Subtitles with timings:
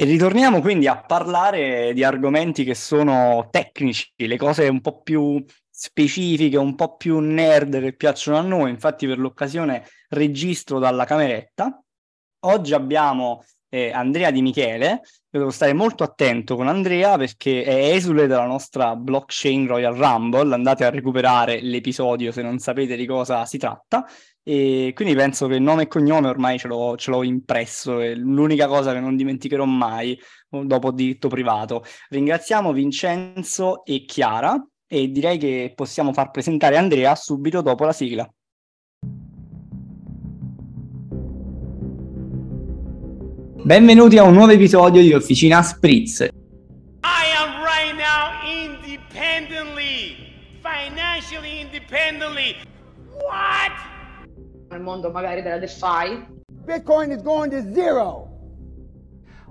[0.00, 5.44] E ritorniamo quindi a parlare di argomenti che sono tecnici, le cose un po' più
[5.68, 8.70] specifiche, un po' più nerd che piacciono a noi.
[8.70, 11.82] Infatti, per l'occasione registro dalla cameretta.
[12.44, 15.00] Oggi abbiamo eh, Andrea Di Michele.
[15.30, 20.54] Io devo stare molto attento con Andrea perché è esule della nostra blockchain Royal Rumble.
[20.54, 24.06] Andate a recuperare l'episodio se non sapete di cosa si tratta.
[24.50, 28.66] E quindi penso che nome e cognome ormai ce l'ho, ce l'ho impresso, è l'unica
[28.66, 30.18] cosa che non dimenticherò mai
[30.48, 31.84] dopo diritto privato.
[32.08, 38.26] Ringraziamo Vincenzo e Chiara e direi che possiamo far presentare Andrea subito dopo la sigla.
[43.64, 46.20] Benvenuti a un nuovo episodio di Officina Spritz.
[46.20, 46.28] I
[47.36, 50.16] am right now independently,
[50.62, 52.56] financially independently.
[53.12, 53.87] What?
[54.68, 56.26] Nel mondo magari della DeFi.
[56.64, 58.26] Bitcoin is going to zero.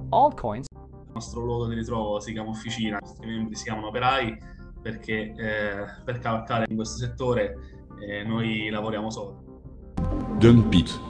[0.10, 0.68] Altcoins.
[0.70, 4.38] Il nostro luogo di ritrovo si chiama Officina, i nostri membri si chiamano operai
[4.82, 7.56] perché eh, per cavalcare in questo settore
[8.00, 9.44] eh, noi lavoriamo solo.
[10.38, 11.02] Dump it.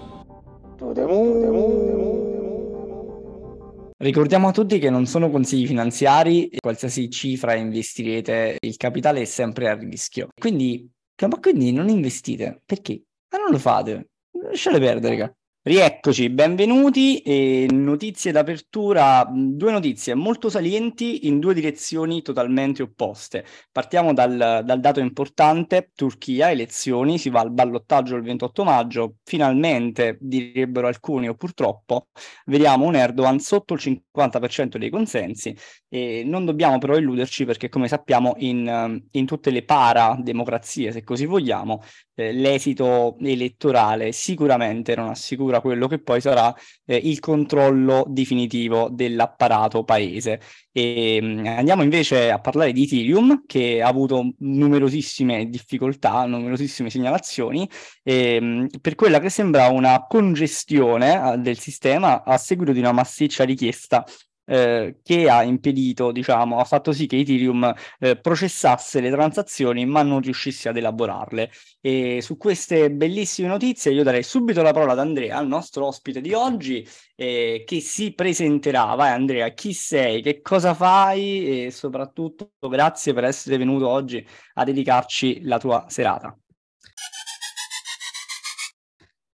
[3.99, 9.69] Ricordiamo a tutti che non sono consigli finanziari, qualsiasi cifra investirete, il capitale è sempre
[9.69, 10.29] a rischio.
[10.39, 12.61] Quindi, ma quindi non investite.
[12.63, 13.06] Perché?
[13.37, 14.09] Non lo fate.
[14.31, 15.35] Lasciate perdere, raga.
[15.67, 17.19] Rieccoci, benvenuti.
[17.19, 23.45] E notizie d'apertura, due notizie molto salienti in due direzioni totalmente opposte.
[23.69, 30.17] Partiamo dal, dal, dato importante, Turchia, elezioni, si va al ballottaggio il 28 maggio, finalmente,
[30.21, 32.07] direbbero alcuni o purtroppo,
[32.45, 35.53] vediamo un Erdogan sotto il 50% dei consensi
[35.89, 41.25] e non dobbiamo però illuderci perché come sappiamo in, in tutte le para-democrazie, se così
[41.25, 41.81] vogliamo,
[42.17, 46.53] eh, l'esito elettorale sicuramente non assicura quello che poi sarà
[46.85, 50.41] eh, il controllo definitivo dell'apparato paese.
[50.71, 56.89] E, mh, mm, andiamo invece a parlare di Ethereum che ha avuto numerosissime difficoltà, numerosissime
[56.89, 57.69] segnalazioni
[58.03, 62.79] e, mh, mm, per quella che sembra una congestione eh, del sistema a seguito di
[62.79, 64.03] una massiccia richiesta
[64.47, 70.01] eh, che ha impedito, diciamo, ha fatto sì che Ethereum eh, processasse le transazioni ma
[70.03, 71.51] non riuscisse ad elaborarle.
[71.81, 76.21] E su queste bellissime notizie io darei subito la parola ad Andrea, al nostro ospite
[76.21, 78.95] di oggi, eh, che si presenterà.
[78.95, 84.63] Vai Andrea, chi sei, che cosa fai e soprattutto grazie per essere venuto oggi a
[84.63, 86.37] dedicarci la tua serata.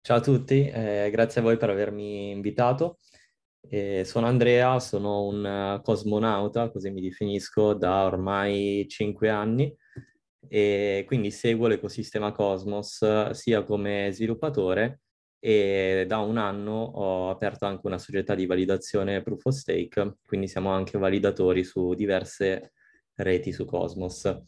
[0.02, 3.00] Ciao a tutti, eh, grazie a voi per avermi invitato.
[3.70, 9.76] Eh, sono Andrea, sono un uh, cosmonauta, così mi definisco, da ormai cinque anni.
[10.48, 15.02] E quindi seguo l'ecosistema Cosmos sia come sviluppatore
[15.40, 20.48] e da un anno ho aperto anche una società di validazione proof of stake, quindi
[20.48, 22.72] siamo anche validatori su diverse
[23.16, 24.42] reti su Cosmos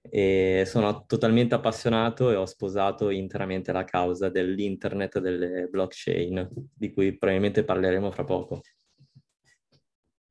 [0.00, 7.16] e sono totalmente appassionato e ho sposato interamente la causa dell'internet delle blockchain, di cui
[7.16, 8.60] probabilmente parleremo fra poco.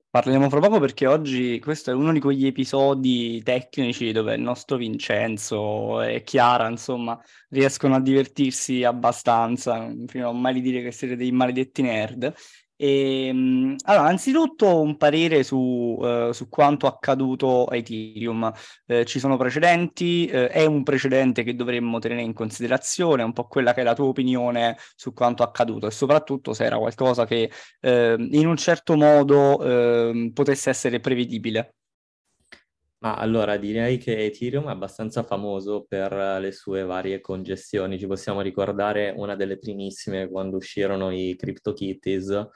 [0.09, 4.77] Parleremo fra poco perché oggi questo è uno di quegli episodi tecnici dove il nostro
[4.77, 11.15] Vincenzo e Chiara, insomma, riescono a divertirsi abbastanza, fino a mai di dire che siete
[11.15, 12.33] dei maledetti nerd.
[12.79, 18.51] E, ehm, allora, anzitutto un parere su, uh, su, quanto accaduto a Ethereum.
[18.85, 23.47] Uh, ci sono precedenti, uh, è un precedente che dovremmo tenere in considerazione, un po'
[23.47, 27.51] quella che è la tua opinione su quanto accaduto e soprattutto se era qualcosa che
[27.81, 31.73] ehm, in un certo modo ehm, potesse essere prevedibile.
[32.99, 37.99] Ma allora direi che Ethereum è abbastanza famoso per le sue varie congestioni.
[37.99, 42.47] Ci possiamo ricordare una delle primissime quando uscirono i CryptoKitties,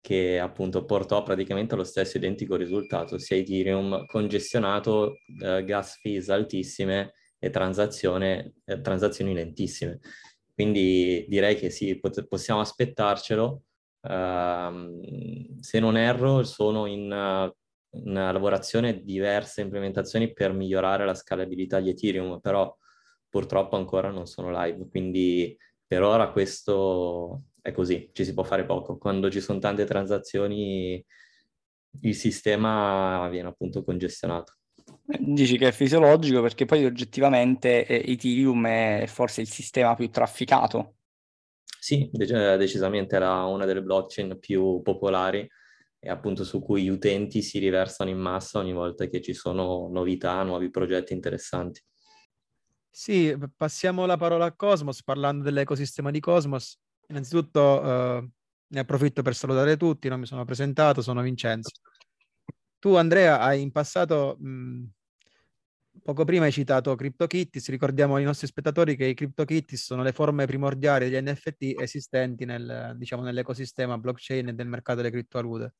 [0.00, 7.12] che appunto portò praticamente allo stesso identico risultato, ossia Ethereum congestionato, eh, gas fees altissime
[7.38, 10.00] e eh, transazioni lentissime.
[10.52, 13.62] Quindi direi che sì, pot- possiamo aspettarcelo.
[14.00, 17.52] Uh, se non erro, sono in uh,
[17.90, 22.76] una lavorazione diverse implementazioni per migliorare la scalabilità di Ethereum, però
[23.28, 25.56] purtroppo ancora non sono live, quindi
[25.86, 28.98] per ora questo è così, ci si può fare poco.
[28.98, 31.04] Quando ci sono tante transazioni
[32.02, 34.54] il sistema viene appunto congestionato.
[35.18, 40.94] Dici che è fisiologico perché poi oggettivamente eh, Ethereum è forse il sistema più trafficato.
[41.80, 45.48] Sì, decisamente era una delle blockchain più popolari
[45.98, 49.88] e appunto su cui gli utenti si riversano in massa ogni volta che ci sono
[49.90, 51.82] novità, nuovi progetti interessanti.
[52.90, 56.78] Sì, passiamo la parola a Cosmos parlando dell'ecosistema di Cosmos.
[57.08, 58.28] Innanzitutto uh,
[58.70, 61.70] Ne approfitto per salutare tutti, non mi sono presentato, sono Vincenzo.
[62.78, 64.84] Tu Andrea hai in passato, mh,
[66.02, 70.46] poco prima hai citato CryptoKitties, ricordiamo ai nostri spettatori che i CryptoKitties sono le forme
[70.46, 75.74] primordiali degli NFT esistenti nel, diciamo, nell'ecosistema blockchain e del mercato delle criptovalute.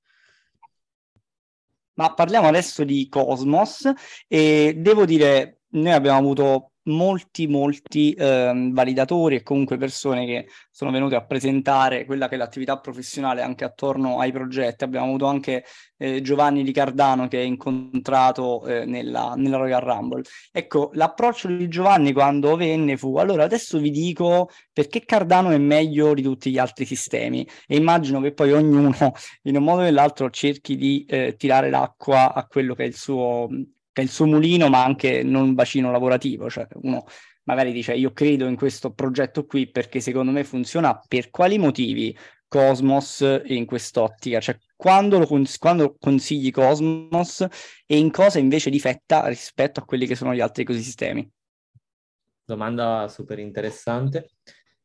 [1.99, 3.91] Ma parliamo adesso di Cosmos
[4.29, 10.90] e devo dire, noi abbiamo avuto molti, molti eh, validatori e comunque persone che sono
[10.90, 14.85] venute a presentare quella che è l'attività professionale anche attorno ai progetti.
[14.85, 15.64] Abbiamo avuto anche
[15.96, 20.23] eh, Giovanni Di Cardano che è incontrato eh, nella, nella, Royal Rumble.
[20.52, 26.14] Ecco, l'approccio di Giovanni quando venne fu, allora adesso vi dico perché Cardano è meglio
[26.14, 28.94] di tutti gli altri sistemi e immagino che poi ognuno
[29.43, 32.94] in un modo o nell'altro cerchi di eh, tirare l'acqua a quello che è il
[32.94, 33.49] suo
[33.99, 36.49] che è il suo mulino, ma anche non un bacino lavorativo.
[36.49, 37.05] Cioè uno
[37.45, 41.00] magari dice io credo in questo progetto qui perché secondo me funziona.
[41.06, 42.17] Per quali motivi
[42.47, 44.39] Cosmos in quest'ottica?
[44.39, 47.45] Cioè quando, cons- quando consigli Cosmos
[47.87, 51.29] e in cosa invece difetta rispetto a quelli che sono gli altri ecosistemi?
[52.45, 54.31] Domanda super interessante.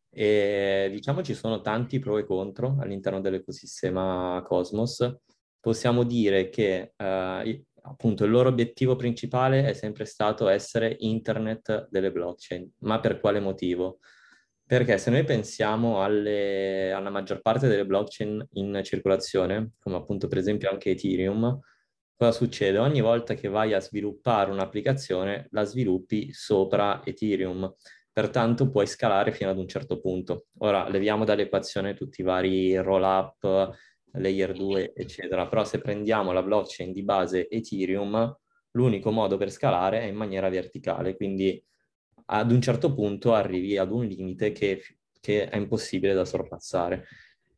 [0.09, 5.17] E, diciamo ci sono tanti pro e contro all'interno dell'ecosistema Cosmos.
[5.59, 12.11] Possiamo dire che uh, appunto il loro obiettivo principale è sempre stato essere internet delle
[12.11, 12.69] blockchain.
[12.79, 13.99] Ma per quale motivo?
[14.65, 20.37] Perché se noi pensiamo alle, alla maggior parte delle blockchain in circolazione, come appunto per
[20.37, 21.59] esempio anche Ethereum,
[22.15, 22.77] cosa succede?
[22.77, 27.71] Ogni volta che vai a sviluppare un'applicazione, la sviluppi sopra Ethereum.
[28.11, 30.45] Pertanto puoi scalare fino ad un certo punto.
[30.59, 33.75] Ora leviamo dall'equazione tutti i vari roll-up,
[34.13, 35.47] layer 2, eccetera.
[35.47, 38.37] Però se prendiamo la blockchain di base Ethereum,
[38.71, 41.63] l'unico modo per scalare è in maniera verticale, quindi
[42.25, 44.81] ad un certo punto arrivi ad un limite che,
[45.19, 47.05] che è impossibile da sorpassare.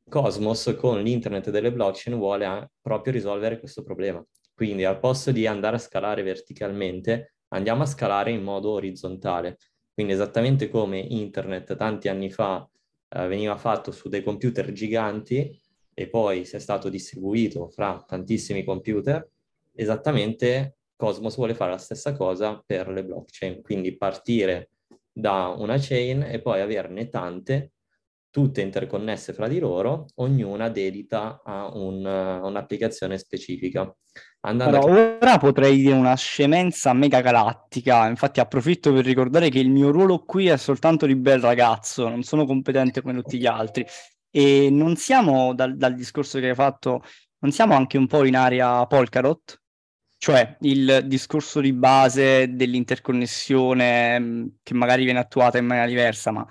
[0.07, 4.23] Cosmos con l'internet delle blockchain vuole proprio risolvere questo problema.
[4.53, 9.57] Quindi al posto di andare a scalare verticalmente, andiamo a scalare in modo orizzontale.
[9.93, 12.67] Quindi esattamente come internet tanti anni fa
[13.09, 15.59] eh, veniva fatto su dei computer giganti,
[15.97, 19.27] e poi sia stato distribuito fra tantissimi computer,
[19.73, 24.69] esattamente Cosmos vuole fare la stessa cosa per le blockchain, quindi partire
[25.11, 27.71] da una chain e poi averne tante,
[28.29, 33.93] tutte interconnesse fra di loro, ognuna dedita a un, un'applicazione specifica.
[34.41, 35.17] Andando Però a...
[35.21, 40.19] ora potrei dire una scemenza mega galattica, infatti approfitto per ricordare che il mio ruolo
[40.19, 43.85] qui è soltanto di bel ragazzo, non sono competente come tutti gli altri.
[44.35, 47.01] E non siamo, dal, dal discorso che hai fatto,
[47.39, 49.61] non siamo anche un po' in area Polkadot?
[50.17, 56.45] Cioè il discorso di base dell'interconnessione mm, che magari viene attuata in maniera diversa, ma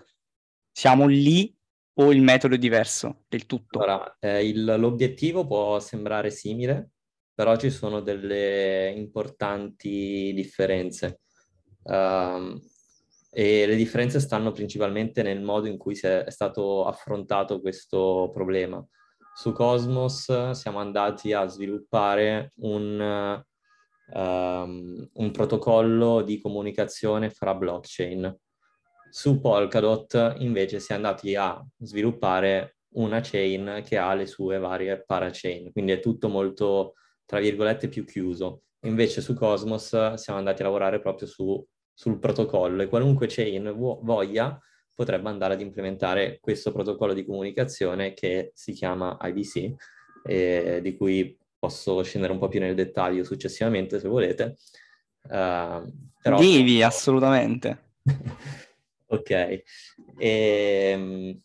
[0.73, 1.55] siamo lì
[1.97, 3.79] o il metodo è diverso del tutto?
[3.81, 6.93] Allora, eh, il, l'obiettivo può sembrare simile,
[7.35, 11.21] però ci sono delle importanti differenze.
[11.83, 12.59] Um,
[13.37, 18.87] e le differenze stanno principalmente nel modo in cui è stato affrontato questo problema.
[19.35, 23.43] Su Cosmos siamo andati a sviluppare un,
[24.13, 28.33] um, un protocollo di comunicazione fra blockchain.
[29.11, 35.03] Su Polkadot invece si è andati a sviluppare una chain che ha le sue varie
[35.05, 36.95] parachain, quindi è tutto molto,
[37.25, 38.63] tra virgolette, più chiuso.
[38.83, 41.61] Invece su Cosmos siamo andati a lavorare proprio su
[41.95, 44.59] sul protocollo e qualunque chain vo- voglia
[44.95, 49.75] potrebbe andare ad implementare questo protocollo di comunicazione che si chiama IBC,
[50.27, 54.57] e di cui posso scendere un po' più nel dettaglio successivamente se volete.
[55.23, 56.39] Uh, però...
[56.39, 57.93] Devi, assolutamente.
[59.07, 59.31] ok.
[59.31, 59.63] E,
[60.19, 61.39] ehm,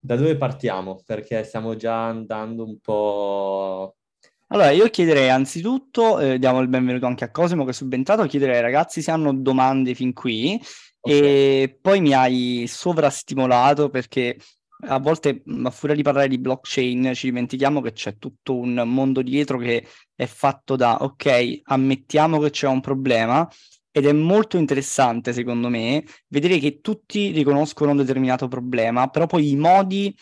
[0.00, 1.02] da dove partiamo?
[1.04, 3.97] Perché stiamo già andando un po'
[4.50, 8.56] Allora, io chiederei anzitutto, eh, diamo il benvenuto anche a Cosimo che è subentrato, chiederei
[8.56, 10.58] ai ragazzi se hanno domande fin qui
[11.00, 11.18] okay.
[11.18, 14.38] e poi mi hai sovrastimolato perché
[14.86, 19.20] a volte a furia di parlare di blockchain ci dimentichiamo che c'è tutto un mondo
[19.20, 23.46] dietro che è fatto da, ok, ammettiamo che c'è un problema
[23.90, 29.50] ed è molto interessante secondo me vedere che tutti riconoscono un determinato problema, però poi
[29.50, 30.16] i modi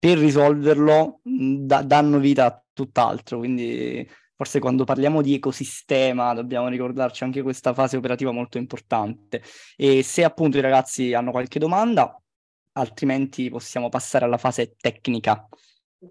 [0.00, 7.24] per risolverlo da- danno vita a tutt'altro, quindi forse quando parliamo di ecosistema dobbiamo ricordarci
[7.24, 9.42] anche questa fase operativa molto importante.
[9.76, 12.18] E se appunto i ragazzi hanno qualche domanda,
[12.72, 15.46] altrimenti possiamo passare alla fase tecnica.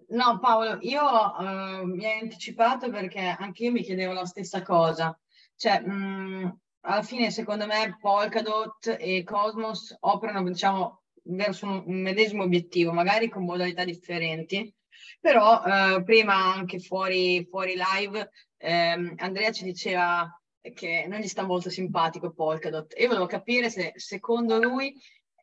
[0.10, 5.17] No, Paolo, io uh, mi hai anticipato perché anche io mi chiedevo la stessa cosa.
[5.55, 11.01] Cioè, mh, alla fine, secondo me, Polkadot e Cosmos operano, diciamo,
[11.36, 14.74] verso un, un medesimo obiettivo, magari con modalità differenti.
[15.22, 20.32] Però eh, prima anche fuori, fuori live ehm, Andrea ci diceva
[20.74, 22.94] che non gli sta molto simpatico Polkadot.
[22.98, 24.94] Io volevo capire se secondo lui,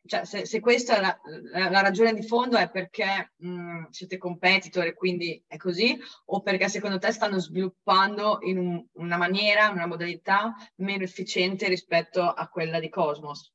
[0.05, 1.19] cioè se, se questa è la,
[1.51, 6.41] la, la, ragione di fondo è perché mh, siete competitor e quindi è così, o
[6.41, 12.47] perché secondo te stanno sviluppando in un, una maniera, una modalità meno efficiente rispetto a
[12.47, 13.53] quella di Cosmos?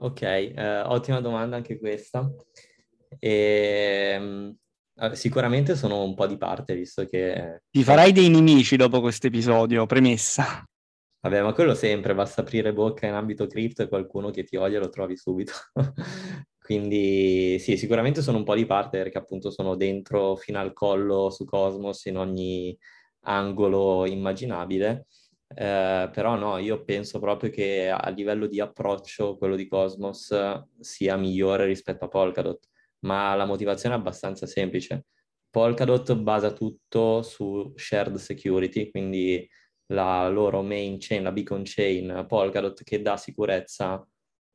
[0.00, 2.30] Ok, eh, ottima domanda anche questa.
[3.18, 4.56] E, ehm,
[5.12, 7.62] Sicuramente sono un po' di parte, visto che...
[7.70, 10.64] Ti farai dei nemici dopo questo episodio, premessa.
[11.20, 14.80] Vabbè, ma quello sempre, basta aprire bocca in ambito cripto e qualcuno che ti odia
[14.80, 15.52] lo trovi subito.
[16.58, 21.30] Quindi sì, sicuramente sono un po' di parte perché appunto sono dentro fino al collo
[21.30, 22.76] su Cosmos in ogni
[23.22, 25.06] angolo immaginabile.
[25.54, 30.34] Eh, però no, io penso proprio che a livello di approccio quello di Cosmos
[30.78, 32.68] sia migliore rispetto a Polkadot
[33.00, 35.06] ma la motivazione è abbastanza semplice.
[35.50, 39.48] Polkadot basa tutto su shared security, quindi
[39.92, 44.06] la loro main chain, la beacon chain Polkadot che dà sicurezza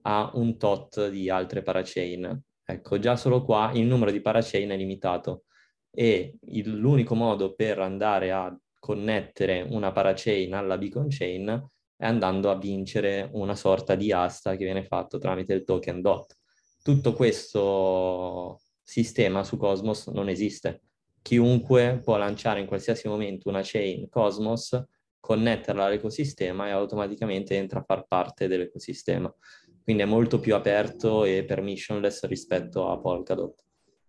[0.05, 2.41] a un tot di altre parachain.
[2.65, 5.45] Ecco, già solo qua il numero di parachain è limitato
[5.91, 12.57] e il, l'unico modo per andare a connettere una parachain alla beacon chain andando a
[12.57, 16.37] vincere una sorta di asta che viene fatto tramite il token DOT
[16.83, 20.81] tutto questo sistema su Cosmos non esiste.
[21.21, 24.83] Chiunque può lanciare in qualsiasi momento una chain Cosmos,
[25.17, 29.33] connetterla all'ecosistema e automaticamente entra a far parte dell'ecosistema.
[29.81, 33.63] Quindi è molto più aperto e permissionless rispetto a Polkadot.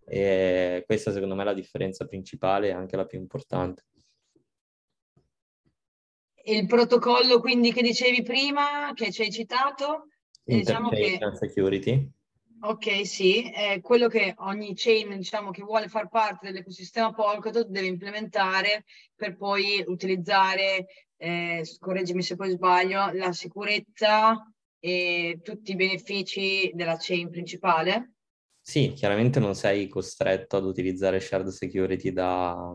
[0.04, 3.84] E questa secondo me è la differenza principale e anche la più importante.
[6.46, 10.08] Il protocollo quindi che dicevi prima, che ci hai citato,
[10.42, 11.18] diciamo che...
[11.38, 12.10] Security.
[12.60, 17.86] Ok, sì, è quello che ogni chain, diciamo, che vuole far parte dell'ecosistema Polkadot deve
[17.86, 18.84] implementare
[19.14, 20.86] per poi utilizzare,
[21.16, 28.14] eh, correggimi se poi sbaglio, la sicurezza e tutti i benefici della chain principale.
[28.60, 32.72] Sì, chiaramente non sei costretto ad utilizzare shared security da,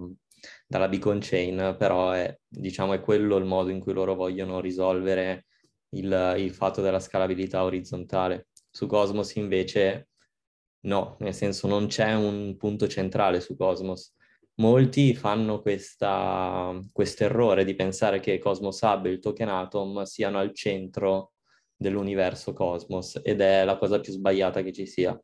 [0.67, 5.46] dalla beacon chain, però è, diciamo, è quello il modo in cui loro vogliono risolvere
[5.89, 10.10] il, il fatto della scalabilità orizzontale su Cosmos invece
[10.81, 14.13] no, nel senso non c'è un punto centrale su Cosmos.
[14.55, 16.05] Molti fanno questo
[17.24, 21.34] errore di pensare che Cosmos Hub e il token Atom siano al centro
[21.75, 25.17] dell'universo Cosmos ed è la cosa più sbagliata che ci sia,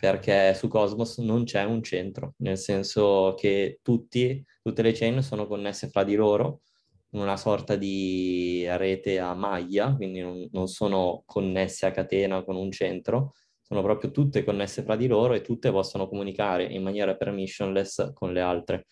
[0.00, 5.46] perché su Cosmos non c'è un centro, nel senso che tutti, tutte le chain sono
[5.46, 6.62] connesse fra di loro
[7.10, 12.70] una sorta di rete a maglia, quindi non, non, sono connesse a catena con un
[12.70, 18.12] centro, sono proprio tutte connesse fra di loro e tutte possono comunicare in maniera permissionless
[18.14, 18.86] con le altre.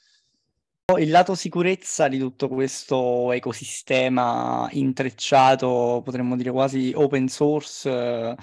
[0.98, 8.34] Il lato sicurezza di tutto questo ecosistema intrecciato, potremmo dire quasi open source,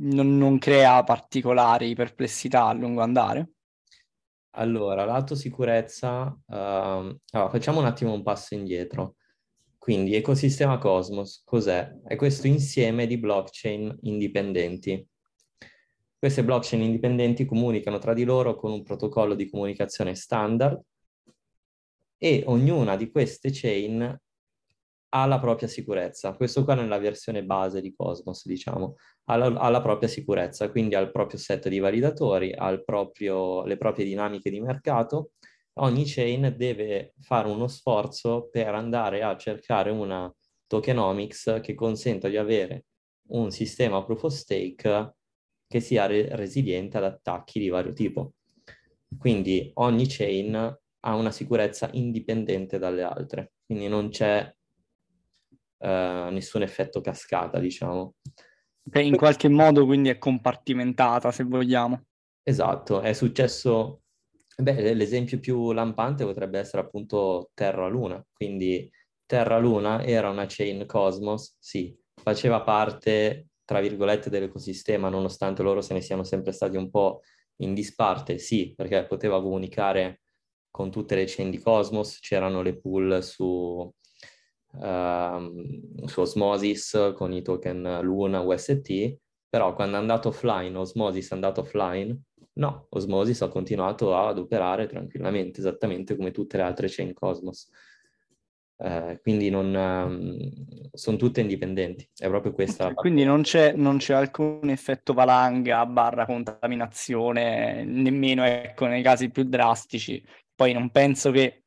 [0.00, 3.50] non, non crea particolari perplessità a lungo andare?
[4.52, 9.16] Allora, lato sicurezza, uh, allora, facciamo un attimo un passo indietro.
[9.76, 12.00] Quindi, ecosistema Cosmos, cos'è?
[12.04, 15.06] È questo insieme di blockchain indipendenti.
[16.18, 20.80] Queste blockchain indipendenti comunicano tra di loro con un protocollo di comunicazione standard
[22.18, 24.20] e ognuna di queste chain
[25.10, 26.34] ha la propria sicurezza.
[26.34, 28.96] Questo qua nella versione base di Cosmos, diciamo,
[29.26, 33.64] ha la, ha la propria sicurezza, quindi ha il proprio set di validatori, ha proprio,
[33.64, 35.32] le proprie dinamiche di mercato.
[35.80, 40.32] Ogni chain deve fare uno sforzo per andare a cercare una
[40.66, 42.84] tokenomics che consenta di avere
[43.28, 45.14] un sistema proof of stake
[45.66, 48.32] che sia re- resiliente ad attacchi di vario tipo.
[49.18, 54.52] Quindi ogni chain ha una sicurezza indipendente dalle altre, quindi non c'è
[55.78, 58.14] eh, nessun effetto cascata, diciamo.
[58.90, 62.04] Che in qualche modo quindi è compartimentata, se vogliamo.
[62.42, 64.02] Esatto, è successo,
[64.56, 68.90] beh, l'esempio più lampante potrebbe essere appunto Terra-Luna, quindi
[69.26, 76.00] Terra-Luna era una chain Cosmos, sì, faceva parte, tra virgolette, dell'ecosistema, nonostante loro se ne
[76.00, 77.20] siano sempre stati un po'
[77.56, 80.22] in disparte, sì, perché poteva comunicare
[80.70, 83.92] con tutte le chain di Cosmos, c'erano le pool su
[84.72, 89.16] uh, su Osmosis con i token Luna UST,
[89.48, 92.20] però quando è andato offline, Osmosis è andato offline,
[92.54, 97.70] no, Osmosis ha continuato ad operare tranquillamente, esattamente come tutte le altre chain Cosmos.
[98.80, 102.94] Eh, quindi non, um, sono tutte indipendenti, è proprio questa.
[102.94, 109.42] Quindi non c'è, non c'è, alcun effetto valanga barra contaminazione, nemmeno ecco, nei casi più
[109.44, 110.24] drastici.
[110.54, 111.64] Poi non penso che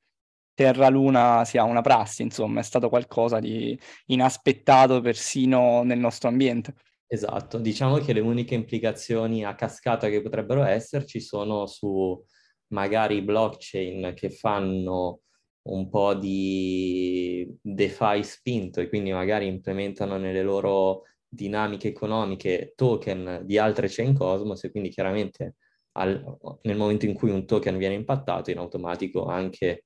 [0.61, 3.77] Terra Luna sia una prassi, insomma, è stato qualcosa di
[4.07, 6.75] inaspettato persino nel nostro ambiente.
[7.07, 12.23] Esatto, diciamo che le uniche implicazioni a cascata che potrebbero esserci sono su
[12.67, 15.21] magari blockchain che fanno
[15.63, 23.57] un po' di DeFi spinto e quindi magari implementano nelle loro dinamiche economiche token di
[23.57, 25.55] altre chain Cosmos e quindi chiaramente
[25.93, 29.85] al, nel momento in cui un token viene impattato in automatico anche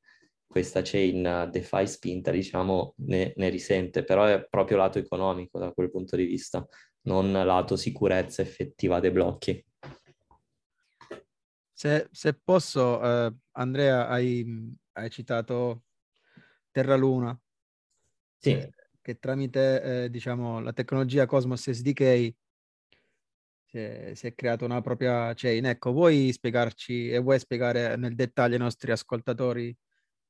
[0.56, 5.92] questa chain DeFi spinta diciamo ne, ne risente, però è proprio lato economico da quel
[5.92, 6.66] punto di vista,
[7.08, 9.66] non lato sicurezza effettiva dei blocchi.
[11.74, 15.84] Se, se posso, eh, Andrea, hai, hai citato
[16.72, 17.38] Terra Luna.
[18.38, 18.52] Sì.
[18.52, 22.34] Eh, che tramite, eh, diciamo, la tecnologia Cosmos SDK
[23.66, 25.66] si è, si è creata una propria chain.
[25.66, 29.78] Ecco, vuoi spiegarci e vuoi spiegare nel dettaglio ai nostri ascoltatori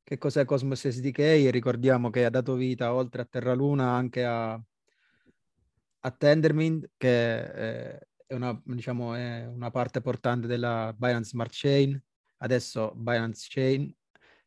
[0.06, 1.50] che cos'è Cosmos SDK?
[1.50, 8.00] Ricordiamo che ha dato vita, oltre a Terra Luna, anche a, a Tendermint, che è,
[8.28, 12.00] una, diciamo, è una parte portante della Binance Smart Chain,
[12.38, 13.92] adesso Binance Chain,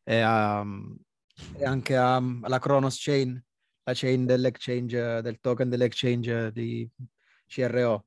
[0.05, 0.97] e, um,
[1.57, 3.43] e anche um, alla Kronos Chain,
[3.83, 6.89] la chain dell'exchange, del token dell'exchange di
[7.47, 8.05] CRO.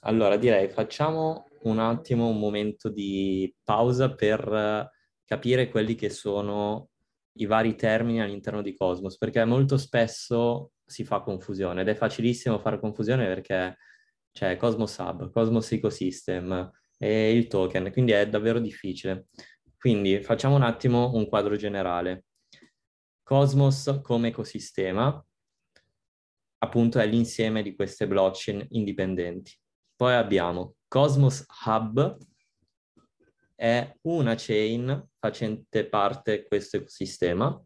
[0.00, 4.94] Allora direi facciamo un attimo un momento di pausa per
[5.26, 6.90] capire quelli che sono
[7.38, 12.58] i vari termini all'interno di Cosmos, perché molto spesso si fa confusione ed è facilissimo
[12.58, 13.76] fare confusione perché
[14.32, 19.26] c'è Cosmos Hub, Cosmos Ecosystem e il token, quindi è davvero difficile.
[19.76, 22.24] Quindi facciamo un attimo un quadro generale.
[23.22, 25.24] Cosmos come ecosistema,
[26.58, 29.52] appunto è l'insieme di queste blockchain indipendenti.
[29.94, 32.16] Poi abbiamo Cosmos Hub,
[33.54, 37.60] è una chain facente parte questo ecosistema,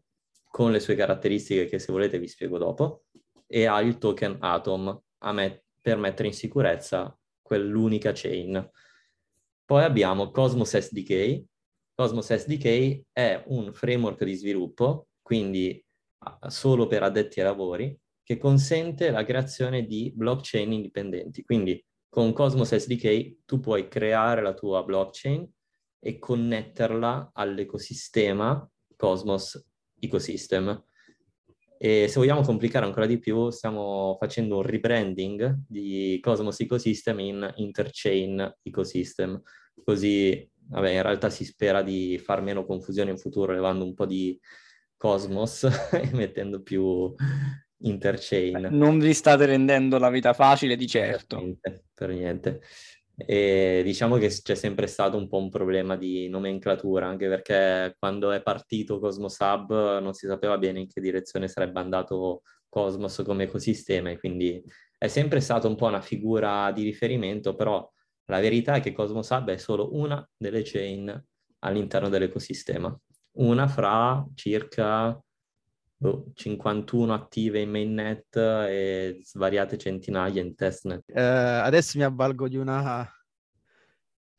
[0.49, 3.03] con le sue caratteristiche che se volete vi spiego dopo,
[3.47, 8.69] e ha il token Atom met- per mettere in sicurezza quell'unica chain.
[9.65, 11.43] Poi abbiamo Cosmos SDK.
[11.93, 15.83] Cosmos SDK è un framework di sviluppo, quindi
[16.47, 21.43] solo per addetti ai lavori, che consente la creazione di blockchain indipendenti.
[21.43, 25.47] Quindi con Cosmos SDK tu puoi creare la tua blockchain
[26.03, 29.63] e connetterla all'ecosistema Cosmos
[29.99, 30.83] Ecosystem.
[31.77, 37.53] E se vogliamo complicare ancora di più, stiamo facendo un rebranding di Cosmos Ecosystem in
[37.55, 39.41] Interchain Ecosystem,
[39.83, 44.05] così vabbè, in realtà si spera di far meno confusione in futuro, levando un po'
[44.05, 44.39] di
[44.97, 47.13] Cosmos e mettendo più
[47.83, 48.67] Interchain.
[48.71, 51.37] Non vi state rendendo la vita facile di certo.
[51.37, 51.83] Per niente.
[51.93, 52.61] Per niente.
[53.27, 58.31] E diciamo che c'è sempre stato un po' un problema di nomenclatura, anche perché quando
[58.31, 63.43] è partito Cosmos Hub non si sapeva bene in che direzione sarebbe andato Cosmos come
[63.43, 64.63] ecosistema e quindi
[64.97, 67.89] è sempre stata un po' una figura di riferimento, però
[68.25, 71.25] la verità è che Cosmos Hub è solo una delle chain
[71.59, 72.97] all'interno dell'ecosistema,
[73.37, 75.19] una fra circa
[76.33, 81.03] 51 attive in mainnet e svariate centinaia in testnet.
[81.07, 83.07] Eh, adesso mi avvalgo di una,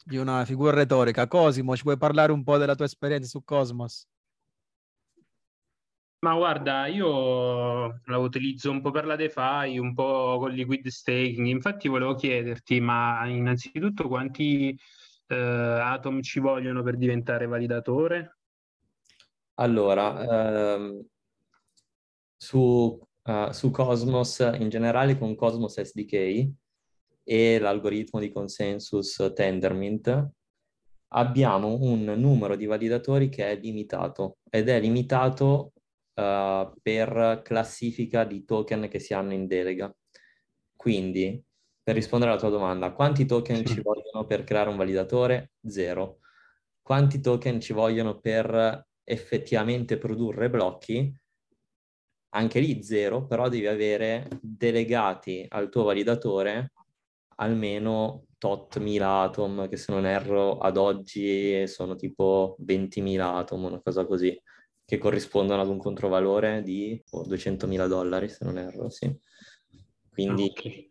[0.04, 1.28] di una figura retorica.
[1.28, 4.08] Cosimo, ci puoi parlare un po' della tua esperienza su Cosmos?
[6.24, 11.46] Ma guarda, io la utilizzo un po' per la DeFi, un po' con liquid staking.
[11.46, 14.76] Infatti volevo chiederti, ma innanzitutto quanti
[15.26, 18.38] eh, Atom ci vogliono per diventare validatore?
[19.54, 21.04] Allora, ehm,
[22.42, 26.50] su, uh, su Cosmos, in generale con Cosmos SDK
[27.22, 30.28] e l'algoritmo di consensus Tendermint,
[31.14, 35.72] abbiamo un numero di validatori che è limitato ed è limitato
[36.14, 39.94] uh, per classifica di token che si hanno in delega.
[40.74, 41.40] Quindi,
[41.80, 45.52] per rispondere alla tua domanda, quanti token ci vogliono per creare un validatore?
[45.64, 46.18] Zero.
[46.82, 51.20] Quanti token ci vogliono per effettivamente produrre blocchi?
[52.34, 56.72] Anche lì zero, però devi avere delegati al tuo validatore
[57.36, 63.80] almeno tot mila atom, che se non erro ad oggi sono tipo 20.000 atom, una
[63.80, 64.40] cosa così,
[64.84, 69.14] che corrispondono ad un controvalore di oh, 200.000 dollari, se non erro, sì.
[70.10, 70.90] Quindi okay.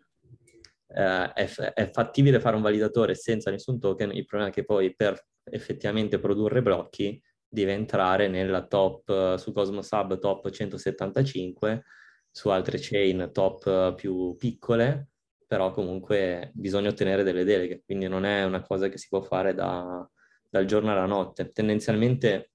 [0.88, 4.96] eh, è, è fattibile fare un validatore senza nessun token, il problema è che poi
[4.96, 11.84] per effettivamente produrre blocchi deve entrare nella top, su Cosmos Hub top 175,
[12.32, 15.10] su altre chain top più piccole,
[15.46, 19.54] però comunque bisogna ottenere delle deleghe, quindi non è una cosa che si può fare
[19.54, 20.10] da,
[20.50, 21.52] dal giorno alla notte.
[21.52, 22.52] Tendenzialmente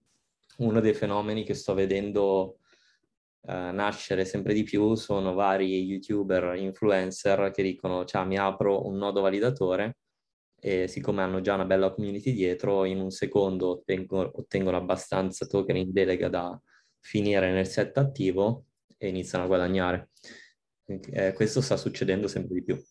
[0.59, 2.61] uno dei fenomeni che sto vedendo
[3.43, 8.97] uh, nascere sempre di più sono vari youtuber, influencer che dicono ciao mi apro un
[8.97, 9.99] nodo validatore
[10.59, 15.77] e siccome hanno già una bella community dietro, in un secondo ottengo, ottengono abbastanza token
[15.77, 16.61] in delega da
[16.99, 18.65] finire nel set attivo
[18.97, 20.11] e iniziano a guadagnare.
[20.87, 22.83] Eh, questo sta succedendo sempre di più.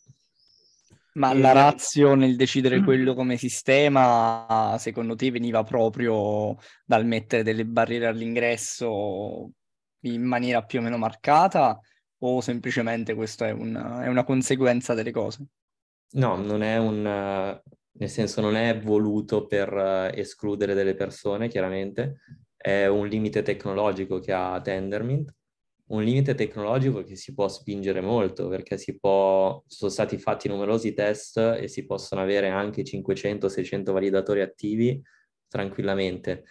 [1.13, 7.65] Ma la razio nel decidere quello come sistema, secondo te, veniva proprio dal mettere delle
[7.65, 9.49] barriere all'ingresso
[10.01, 11.79] in maniera più o meno marcata
[12.19, 15.45] o semplicemente questa è, un, è una conseguenza delle cose?
[16.15, 17.01] No, non è un...
[17.01, 22.19] nel senso non è voluto per escludere delle persone, chiaramente,
[22.55, 25.33] è un limite tecnologico che ha Tendermint
[25.87, 30.93] un limite tecnologico che si può spingere molto perché si può, sono stati fatti numerosi
[30.93, 34.99] test e si possono avere anche 500-600 validatori attivi
[35.47, 36.45] tranquillamente.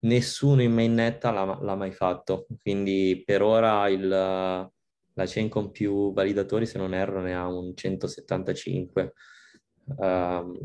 [0.00, 4.70] Nessuno in mainnet l'ha, l'ha mai fatto, quindi per ora il,
[5.18, 9.12] la chain con più validatori, se non erro, ne ha un 175.
[9.84, 10.56] Um, ehm,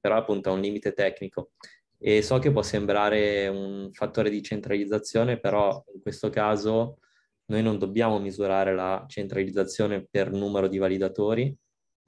[0.00, 1.50] però appunto ha un limite tecnico
[1.98, 6.98] e so che può sembrare un fattore di centralizzazione, però in questo caso
[7.46, 11.56] noi non dobbiamo misurare la centralizzazione per numero di validatori,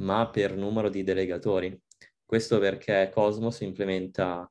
[0.03, 1.81] ma per numero di delegatori.
[2.25, 4.51] Questo perché Cosmos implementa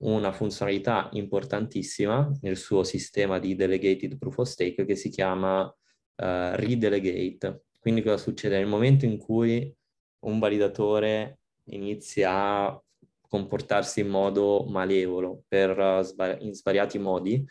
[0.00, 5.74] una funzionalità importantissima nel suo sistema di delegated proof of stake che si chiama
[6.22, 7.64] uh, redelegate.
[7.80, 8.58] Quindi cosa succede?
[8.58, 9.74] Nel momento in cui
[10.20, 12.82] un validatore inizia a
[13.28, 17.44] comportarsi in modo malevolo per, uh, in svariati modi,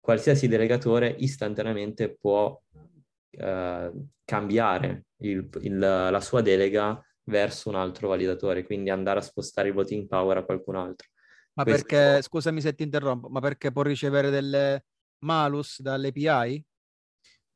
[0.00, 2.58] qualsiasi delegatore istantaneamente può
[3.30, 3.92] eh,
[4.24, 9.74] cambiare il, il, la sua delega verso un altro validatore, quindi andare a spostare il
[9.74, 11.08] voting power a qualcun altro.
[11.54, 11.86] Ma Questo...
[11.86, 14.84] perché, scusami se ti interrompo, ma perché può ricevere delle
[15.24, 16.64] malus dall'API?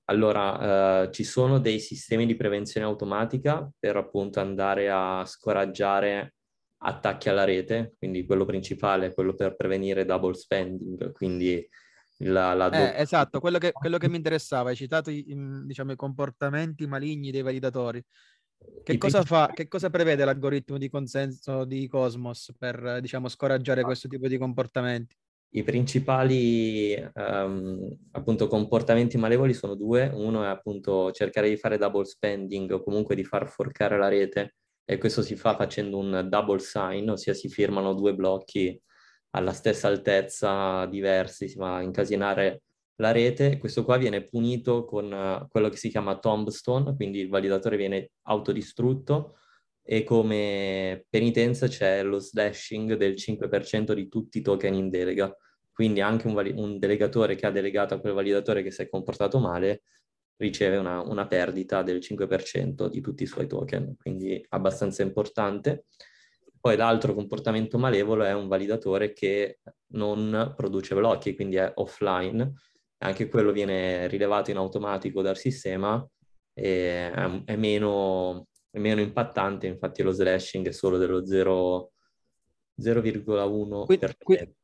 [0.06, 6.34] Allora, eh, ci sono dei sistemi di prevenzione automatica per appunto andare a scoraggiare
[6.84, 11.66] attacchi alla rete, quindi quello principale è quello per prevenire double spending, quindi
[12.24, 15.24] la, la eh, esatto, quello che, quello che, mi interessava, hai citato i,
[15.64, 18.04] diciamo, i comportamenti maligni dei validatori.
[18.84, 24.06] Che cosa, fa, che cosa prevede l'algoritmo di consenso di Cosmos per diciamo, scoraggiare questo
[24.06, 25.16] tipo di comportamenti?
[25.54, 30.10] I principali um, appunto, comportamenti malevoli sono due.
[30.12, 34.54] Uno è appunto cercare di fare double spending o comunque di far forcare la rete
[34.84, 38.80] e questo si fa facendo un double sign, ossia si firmano due blocchi
[39.34, 42.62] alla stessa altezza, diversi, si va a incasinare
[42.96, 43.58] la rete.
[43.58, 48.12] Questo qua viene punito con uh, quello che si chiama tombstone, quindi il validatore viene
[48.22, 49.36] autodistrutto
[49.84, 55.34] e come penitenza c'è lo slashing del 5% di tutti i token in delega.
[55.72, 59.38] Quindi anche un, un delegatore che ha delegato a quel validatore che si è comportato
[59.38, 59.82] male
[60.36, 65.86] riceve una, una perdita del 5% di tutti i suoi token, quindi abbastanza importante.
[66.60, 69.60] Poi l'altro comportamento malevolo è un validatore che
[69.94, 72.52] non produce blocchi, quindi è offline.
[72.98, 76.06] Anche quello viene rilevato in automatico dal sistema
[76.54, 78.46] e è, è, meno,
[78.78, 81.22] meno, impattante, infatti lo slashing è solo dello
[82.80, 84.14] 0,1%.
[84.22, 84.54] Quindi,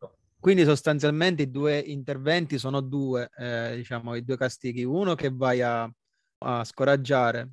[0.41, 4.85] quindi sostanzialmente i due interventi sono due, eh, diciamo, i due castighi.
[4.85, 5.91] Uno che vai a,
[6.39, 7.51] a scoraggiare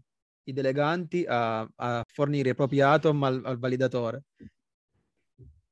[0.48, 4.24] i deleganti a, a fornire i propri atom al, al validatore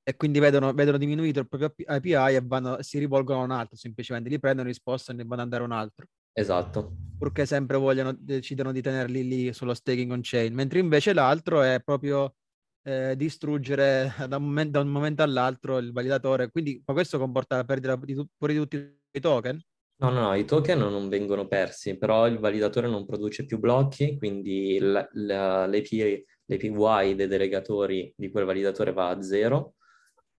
[0.05, 3.77] e quindi vedono, vedono, diminuito il proprio API e vanno, si rivolgono a un altro,
[3.77, 6.07] semplicemente li prendono, risposta e ne vanno a un altro.
[6.33, 6.95] Esatto.
[7.23, 11.81] Purché sempre vogliono, decidono di tenerli lì sullo staking on chain, mentre invece l'altro è
[11.81, 12.35] proprio
[12.83, 16.51] eh, distruggere da un, momento, da un, momento, all'altro il validatore.
[16.51, 18.75] Quindi ma questo comporta la perdita di, pure di tutti
[19.09, 19.57] i token?
[20.01, 24.17] No, no, no, i token non vengono persi, però il validatore non produce più blocchi,
[24.17, 29.75] quindi l'API, l'APY dei delegatori di quel validatore va a zero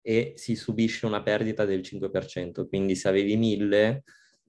[0.01, 4.03] e si subisce una perdita del 5%, quindi se avevi 1000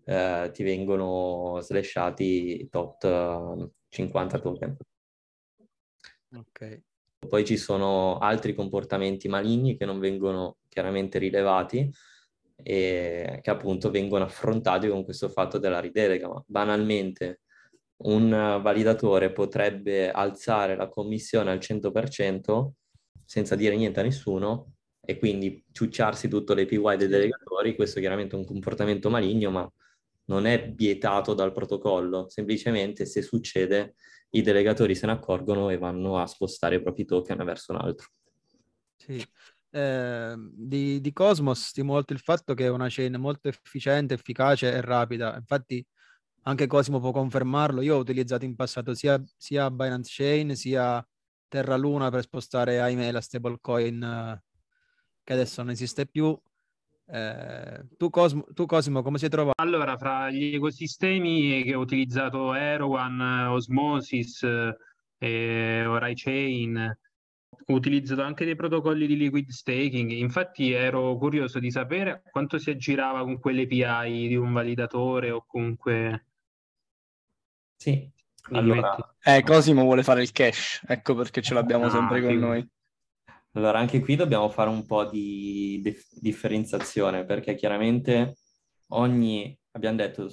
[0.05, 4.77] eh, ti vengono slashati tot 50 token.
[6.37, 6.83] Ok.
[7.29, 11.91] Poi ci sono altri comportamenti maligni che non vengono chiaramente rilevati,
[12.63, 16.29] e che appunto vengono affrontati con questo fatto della ridelega.
[16.29, 17.41] Ma banalmente
[18.05, 18.31] un
[18.63, 22.71] validatore potrebbe alzare la commissione al 100%
[23.25, 28.37] senza dire niente a nessuno e quindi ciucciarsi tutto l'APY dei delegatori, questo è chiaramente
[28.37, 29.71] un comportamento maligno, ma
[30.27, 33.95] non è vietato dal protocollo, semplicemente se succede
[34.31, 38.09] i delegatori se ne accorgono e vanno a spostare i propri token verso un altro.
[38.97, 39.25] Sì.
[39.71, 44.73] Eh, di, di, Cosmos stimo molto il fatto che è una chain molto efficiente, efficace
[44.73, 45.37] e rapida.
[45.37, 45.85] Infatti,
[46.43, 47.81] anche Cosmo può confermarlo.
[47.81, 51.07] Io ho utilizzato in passato sia, sia Binance Chain sia
[51.49, 54.43] Terra Luna per spostare, ahimè, la stablecoin eh,
[55.23, 56.39] che adesso non esiste più.
[57.07, 59.53] Eh, tu, Cosmo, tu, Cosimo, come si trova?
[59.57, 64.77] Allora, fra gli ecosistemi che ho utilizzato Erwan, Osmosis eh,
[65.19, 66.99] e Orai Chain,
[67.67, 70.11] ho utilizzato anche dei protocolli di liquid staking.
[70.11, 75.45] Infatti ero curioso di sapere quanto si aggirava con quelle API di un validatore o
[75.47, 76.27] comunque...
[77.77, 78.11] Sì,
[78.53, 78.97] allora...
[79.23, 82.69] Eh, Cosimo vuole fare il cash, ecco perché ce l'abbiamo ah, sempre con noi.
[83.57, 88.35] Allora, anche qui dobbiamo fare un po' di dif- differenziazione, perché chiaramente
[88.89, 90.29] ogni, abbiamo detto,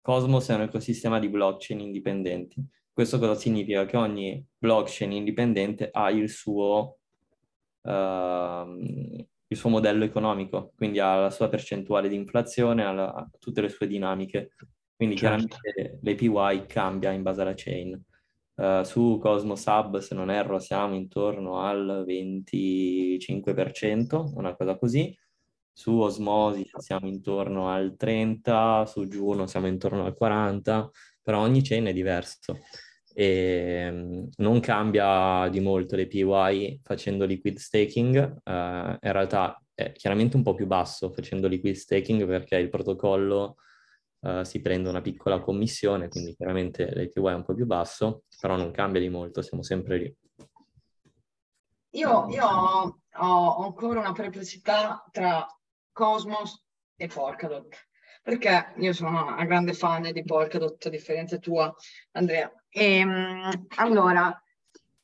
[0.00, 2.64] Cosmos è un ecosistema di blockchain indipendenti.
[2.92, 3.84] Questo cosa significa?
[3.86, 6.98] Che ogni blockchain indipendente ha il suo,
[7.82, 13.28] uh, il suo modello economico, quindi ha la sua percentuale di inflazione, ha, la, ha
[13.38, 14.54] tutte le sue dinamiche.
[14.94, 15.46] Quindi certo.
[15.46, 18.00] chiaramente l'APY cambia in base alla chain.
[18.60, 25.18] Uh, su Cosmos Hub, se non erro, siamo intorno al 25%, una cosa così.
[25.72, 30.90] Su Osmosi siamo intorno al 30%, su Juno siamo intorno al 40%,
[31.22, 32.58] però ogni chain è diverso.
[33.14, 40.36] E um, non cambia di molto l'APY facendo liquid staking, uh, in realtà è chiaramente
[40.36, 43.56] un po' più basso facendo liquid staking perché il protocollo
[44.20, 48.56] uh, si prende una piccola commissione, quindi chiaramente l'APY è un po' più basso, però
[48.56, 50.16] non cambia di molto, siamo sempre lì.
[51.90, 55.46] Io, io ho, ancora una perplessità tra
[55.92, 56.64] Cosmos
[56.96, 57.76] e Polkadot,
[58.22, 61.72] perché io sono una grande fan di Polkadot, a differenza tua,
[62.12, 62.50] Andrea.
[62.68, 64.42] E, ehm, allora,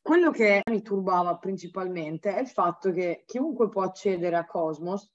[0.00, 5.10] quello che mi turbava principalmente è il fatto che chiunque può accedere a Cosmos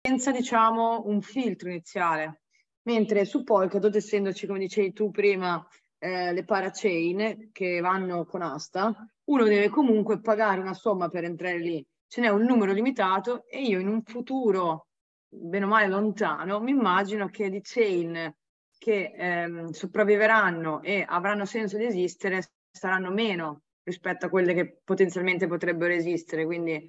[0.00, 2.42] senza, diciamo, un filtro iniziale
[2.82, 5.64] mentre su Polkadot, essendoci, come dicevi tu prima,
[5.98, 11.58] eh, le parachain che vanno con asta, uno deve comunque pagare una somma per entrare
[11.58, 11.84] lì.
[12.08, 14.88] Ce n'è un numero limitato e io in un futuro,
[15.28, 18.34] bene o male lontano, mi immagino che di chain
[18.78, 25.46] che ehm, sopravviveranno e avranno senso di esistere saranno meno rispetto a quelle che potenzialmente
[25.46, 26.44] potrebbero esistere.
[26.44, 26.88] Quindi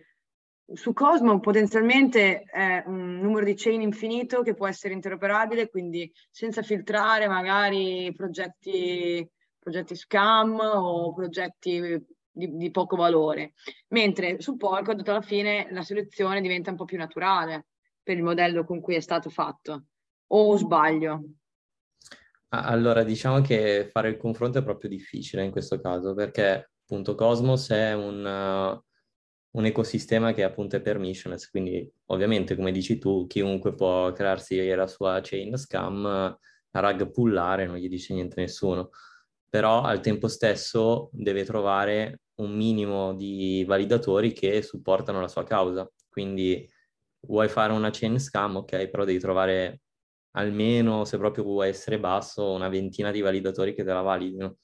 [0.73, 6.61] su Cosmo potenzialmente è un numero di chain infinito che può essere interoperabile, quindi senza
[6.61, 9.27] filtrare magari progetti,
[9.57, 13.53] progetti scam o progetti di, di, poco valore.
[13.89, 17.67] Mentre su Polkadot alla fine la selezione diventa un po' più naturale
[18.03, 19.85] per il modello con cui è stato fatto.
[20.27, 21.23] O sbaglio?
[22.49, 27.69] Allora, diciamo che fare il confronto è proprio difficile in questo caso, perché appunto Cosmos
[27.69, 28.81] è un
[29.57, 34.87] un ecosistema che appunto è permissionless, quindi ovviamente come dici tu, chiunque può crearsi la
[34.87, 36.37] sua chain scam,
[36.71, 38.91] rag pullare, non gli dice niente nessuno,
[39.49, 45.89] però al tempo stesso deve trovare un minimo di validatori che supportano la sua causa,
[46.07, 46.69] quindi
[47.21, 49.81] vuoi fare una chain scam, ok, però devi trovare
[50.31, 54.57] almeno, se proprio vuoi essere basso, una ventina di validatori che te la validino,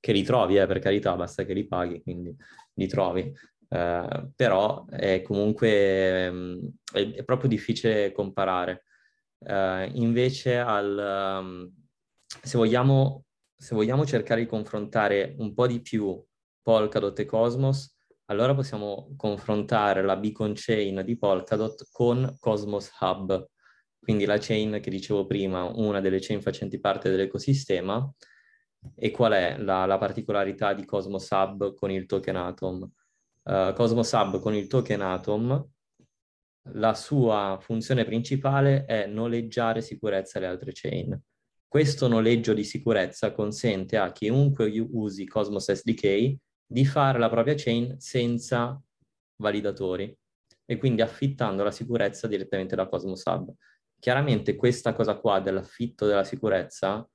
[0.00, 2.34] che li trovi, eh, per carità, basta che li paghi, quindi
[2.74, 3.32] li trovi.
[3.72, 8.84] Eh, però è comunque um, è, è, proprio difficile comparare.
[9.38, 11.72] Uh, invece al, um,
[12.26, 13.24] se, vogliamo,
[13.56, 16.22] se vogliamo cercare di confrontare un po' di più
[16.60, 23.48] Polkadot e Cosmos, allora possiamo confrontare la beacon chain di Polkadot con Cosmos Hub,
[23.98, 28.12] quindi la chain che dicevo prima, una delle chain facenti parte dell'ecosistema.
[28.96, 32.92] E qual è la, la particolarità di Cosmos Hub con il token Atom?
[33.44, 35.70] Uh, Cosmos Hub con il token Atom,
[36.72, 41.20] la sua funzione principale è noleggiare sicurezza alle altre chain.
[41.66, 47.98] Questo noleggio di sicurezza consente a chiunque usi Cosmos SDK di fare la propria chain
[47.98, 48.80] senza
[49.36, 50.16] validatori
[50.64, 53.52] e quindi affittando la sicurezza direttamente da Cosmos Hub.
[53.98, 57.08] Chiaramente questa cosa qua dell'affitto della sicurezza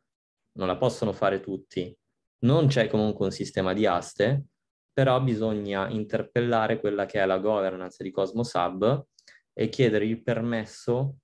[0.54, 1.96] non la possono fare tutti.
[2.40, 4.46] Non c'è comunque un sistema di aste,
[4.98, 9.06] però bisogna interpellare quella che è la governance di Cosmos Hub
[9.54, 11.18] e chiedere il permesso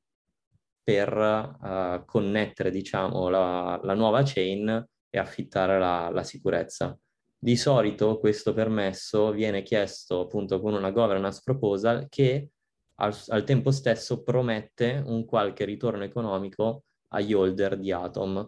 [0.84, 6.96] per uh, connettere, diciamo, la, la, nuova chain e affittare la, la, sicurezza.
[7.36, 12.50] Di solito questo permesso viene chiesto appunto con una governance proposal che
[13.00, 18.48] al, al tempo stesso promette un qualche ritorno economico agli holder di Atom.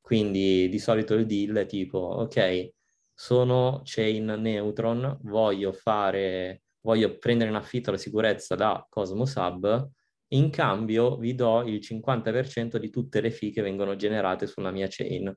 [0.00, 2.74] Quindi di solito il deal è tipo, ok,
[3.18, 9.90] sono chain neutron, voglio fare, voglio prendere in affitto la sicurezza da Cosmos Hub,
[10.28, 14.86] in cambio vi do il 50% di tutte le fee che vengono generate sulla mia
[14.90, 15.34] chain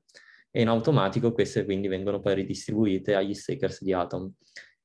[0.50, 4.30] e in automatico queste quindi vengono poi ridistribuite agli stakers di Atom.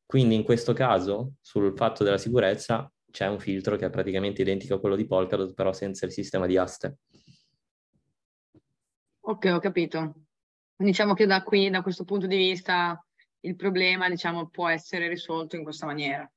[0.06, 4.76] Quindi in questo caso, sul fatto della sicurezza, c'è un filtro che è praticamente identico
[4.76, 7.00] a quello di Polkadot, però senza il sistema di aste.
[9.22, 10.14] Ok, ho capito.
[10.78, 13.02] Diciamo che da qui, da questo punto di vista,
[13.42, 16.30] il problema, diciamo, può essere risolto in questa maniera.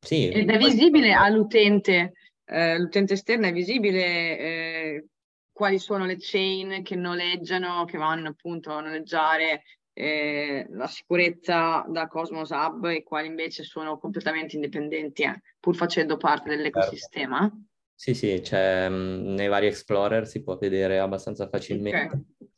[0.00, 0.28] Sì.
[0.28, 2.12] Ed è visibile all'utente,
[2.44, 5.06] eh, l'utente esterno è visibile eh,
[5.52, 12.06] quali sono le chain che noleggiano, che vanno appunto a noleggiare eh, la sicurezza da
[12.06, 17.40] Cosmos Hub e quali invece sono completamente indipendenti, eh, pur facendo parte dell'ecosistema.
[17.40, 17.56] Certo.
[17.94, 22.06] Sì, sì, cioè, nei vari Explorer si può vedere abbastanza facilmente.
[22.06, 22.49] Okay.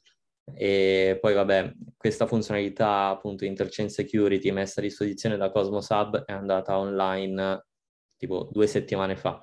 [0.55, 6.33] E poi vabbè, questa funzionalità appunto Interchain Security messa a disposizione da Cosmos Hub è
[6.33, 7.66] andata online
[8.16, 9.40] tipo due settimane fa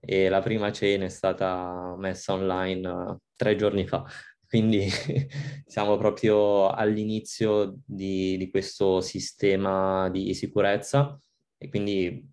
[0.00, 4.04] e la prima chain è stata messa online uh, tre giorni fa.
[4.46, 4.88] Quindi
[5.66, 11.18] siamo proprio all'inizio di, di questo sistema di sicurezza
[11.58, 12.26] e quindi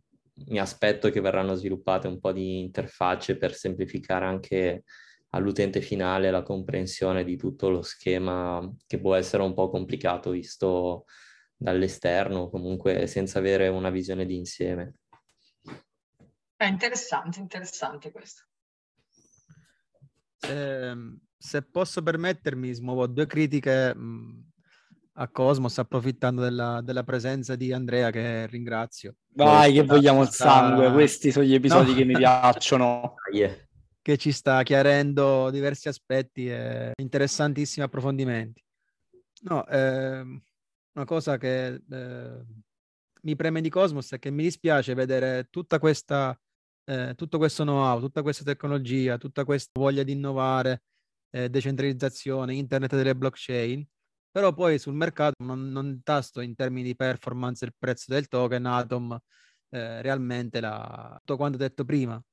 [0.47, 4.83] mi aspetto che verranno sviluppate un po' di interfacce per semplificare anche
[5.35, 11.05] all'utente finale la comprensione di tutto lo schema che può essere un po' complicato visto
[11.57, 14.95] dall'esterno, comunque senza avere una visione di insieme.
[16.55, 18.43] È interessante, interessante questo.
[20.39, 20.95] Eh,
[21.37, 24.51] se posso permettermi, smuovo due critiche mh,
[25.13, 29.15] a Cosmos approfittando della, della, presenza di Andrea che ringrazio.
[29.33, 31.97] Vai che vogliamo il sangue, questi sono gli episodi no.
[31.97, 33.15] che mi piacciono.
[33.33, 33.53] yeah.
[34.05, 38.63] Che ci sta chiarendo diversi aspetti e interessantissimi approfondimenti.
[39.45, 40.19] No, eh,
[40.91, 42.45] una cosa che eh,
[43.23, 46.39] mi preme di Cosmos è che mi dispiace vedere tutta questa,
[46.83, 50.83] eh, tutto questo know-how, tutta questa tecnologia, tutta questa voglia di innovare,
[51.31, 53.83] eh, decentralizzazione, internet delle blockchain,
[54.29, 58.67] però poi sul mercato non, non tasto in termini di performance il prezzo del token
[58.67, 59.19] Atom
[59.69, 62.23] eh, realmente la, tutto quanto detto prima.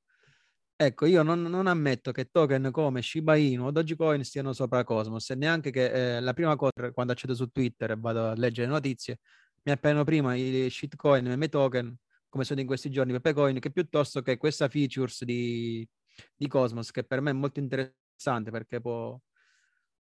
[0.85, 5.31] Ecco, io non, non, ammetto che token come Shiba Inu o Dogecoin stiano sopra Cosmos
[5.31, 8.67] e neanche che eh, la prima cosa quando accedo su Twitter e vado a leggere
[8.67, 9.21] le notizie
[9.63, 11.97] mi appena prima i shitcoin e i token
[12.29, 15.89] come sono in questi giorni Pepecoin che piuttosto che questa features di,
[16.35, 19.17] di Cosmos che per me è molto interessante perché può,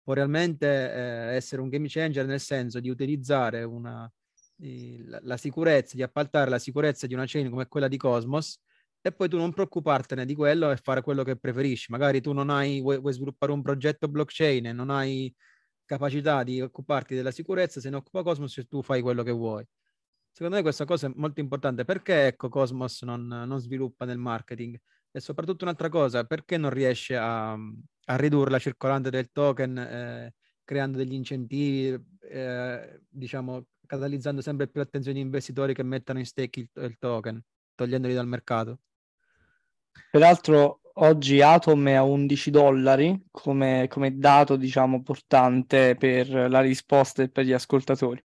[0.01, 4.09] può realmente eh, essere un game changer nel senso di utilizzare una,
[4.59, 8.61] la, la, sicurezza, di appaltare la sicurezza di una chain come quella di Cosmos
[9.01, 11.91] e poi tu non preoccupartene di quello e fare quello che preferisci.
[11.91, 15.33] Magari tu non hai, vuoi, vuoi sviluppare un progetto blockchain e non hai
[15.85, 19.65] capacità di occuparti della sicurezza, se ne occupa Cosmos e tu fai quello che vuoi.
[20.31, 21.85] Secondo me questa cosa è molto importante.
[21.85, 24.79] Perché ecco, Cosmos non, non sviluppa nel marketing?
[25.11, 30.35] E soprattutto un'altra cosa, perché non riesce a, a ridurre la circolante del token eh,
[30.65, 36.61] creando degli incentivi, eh, diciamo, catalizzando sempre più l'attenzione di investitori che mettano in stake
[36.61, 37.43] il, il token,
[37.75, 38.81] togliendoli dal mercato.
[40.11, 47.23] Peraltro oggi Atom è a 11 dollari come, come dato, diciamo, portante per la risposta
[47.23, 48.23] e per gli ascoltatori.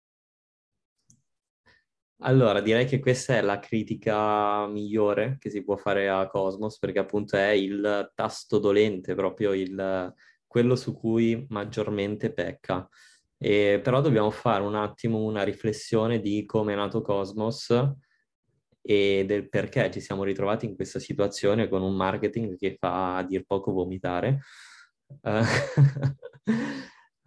[2.22, 6.98] Allora, direi che questa è la critica migliore che si può fare a Cosmos, perché
[6.98, 10.12] appunto è il tasto dolente, proprio il,
[10.44, 12.88] quello su cui maggiormente pecca.
[13.36, 17.72] E, però dobbiamo fare un attimo una riflessione di come è nato Cosmos
[18.90, 23.22] e del perché ci siamo ritrovati in questa situazione con un marketing che fa a
[23.22, 24.40] dir poco vomitare.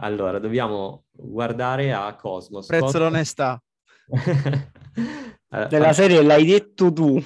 [0.02, 2.65] allora, dobbiamo guardare a Cosmos.
[2.65, 3.02] Prezzo Cosmos...
[3.04, 3.63] l'onestà.
[5.50, 7.21] allora, Della serie l'hai detto tu.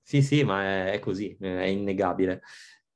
[0.00, 2.42] Sì, sì, ma è, è così, è innegabile.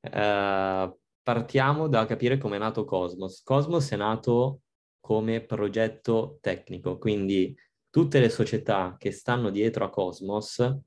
[0.02, 3.42] Uh, partiamo da capire come è nato Cosmos.
[3.42, 4.60] Cosmos è nato
[5.00, 7.56] come progetto tecnico, quindi
[7.90, 10.78] tutte le società che stanno dietro a Cosmos,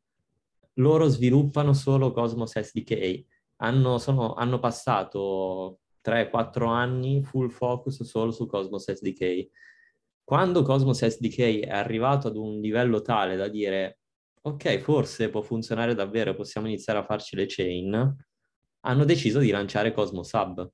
[0.75, 3.25] loro sviluppano solo Cosmos SDK.
[3.57, 9.49] Hanno, sono, hanno passato 3-4 anni full focus solo su Cosmos SDK.
[10.23, 13.99] Quando Cosmos SDK è arrivato ad un livello tale da dire
[14.45, 18.15] ok, forse può funzionare davvero, possiamo iniziare a farci le chain,
[18.81, 20.69] hanno deciso di lanciare Cosmos Hub.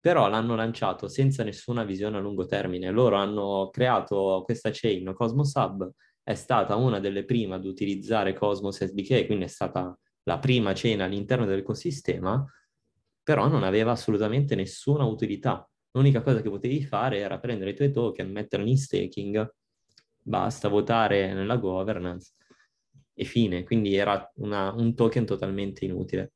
[0.00, 2.90] Però l'hanno lanciato senza nessuna visione a lungo termine.
[2.90, 5.90] Loro hanno creato questa chain, Cosmos Hub,
[6.22, 11.00] è stata una delle prime ad utilizzare Cosmos SDK, quindi è stata la prima chain
[11.02, 12.44] all'interno dell'ecosistema,
[13.22, 15.68] però non aveva assolutamente nessuna utilità.
[15.92, 19.54] L'unica cosa che potevi fare era prendere i tuoi token, metterli in staking,
[20.22, 22.34] basta votare nella governance
[23.12, 23.64] e fine.
[23.64, 26.32] Quindi era una, un token totalmente inutile.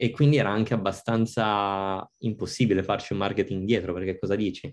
[0.00, 4.72] E quindi era anche abbastanza impossibile farci un marketing dietro, perché cosa dici?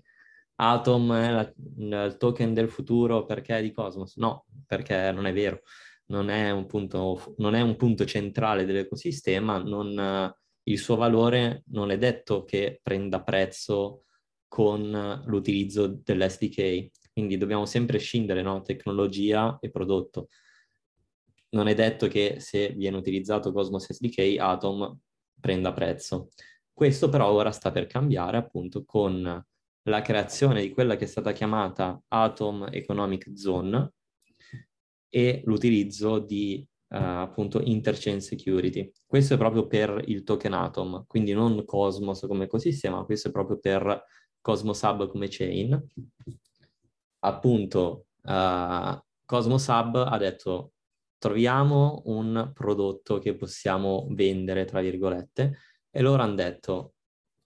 [0.58, 4.16] Atom è la, il token del futuro perché è di Cosmos?
[4.18, 5.62] No, perché non è vero.
[6.06, 11.98] Non è un punto, è un punto centrale dell'ecosistema, non, il suo valore non è
[11.98, 14.04] detto che prenda prezzo
[14.46, 16.90] con l'utilizzo dell'SDK.
[17.12, 18.62] Quindi dobbiamo sempre scindere no?
[18.62, 20.28] tecnologia e prodotto.
[21.50, 24.96] Non è detto che se viene utilizzato Cosmos SDK, Atom
[25.46, 26.30] prenda prezzo.
[26.72, 29.44] Questo però ora sta per cambiare appunto con
[29.82, 33.92] la creazione di quella che è stata chiamata Atom Economic Zone
[35.08, 38.90] e l'utilizzo di uh, appunto interchain security.
[39.06, 43.60] Questo è proprio per il token Atom, quindi non Cosmos come ecosistema, questo è proprio
[43.60, 44.04] per
[44.40, 45.80] Cosmos Hub come chain.
[47.20, 50.72] Appunto, uh, Cosmos Hub ha detto
[51.18, 55.58] troviamo un prodotto che possiamo vendere, tra virgolette,
[55.90, 56.94] e loro hanno detto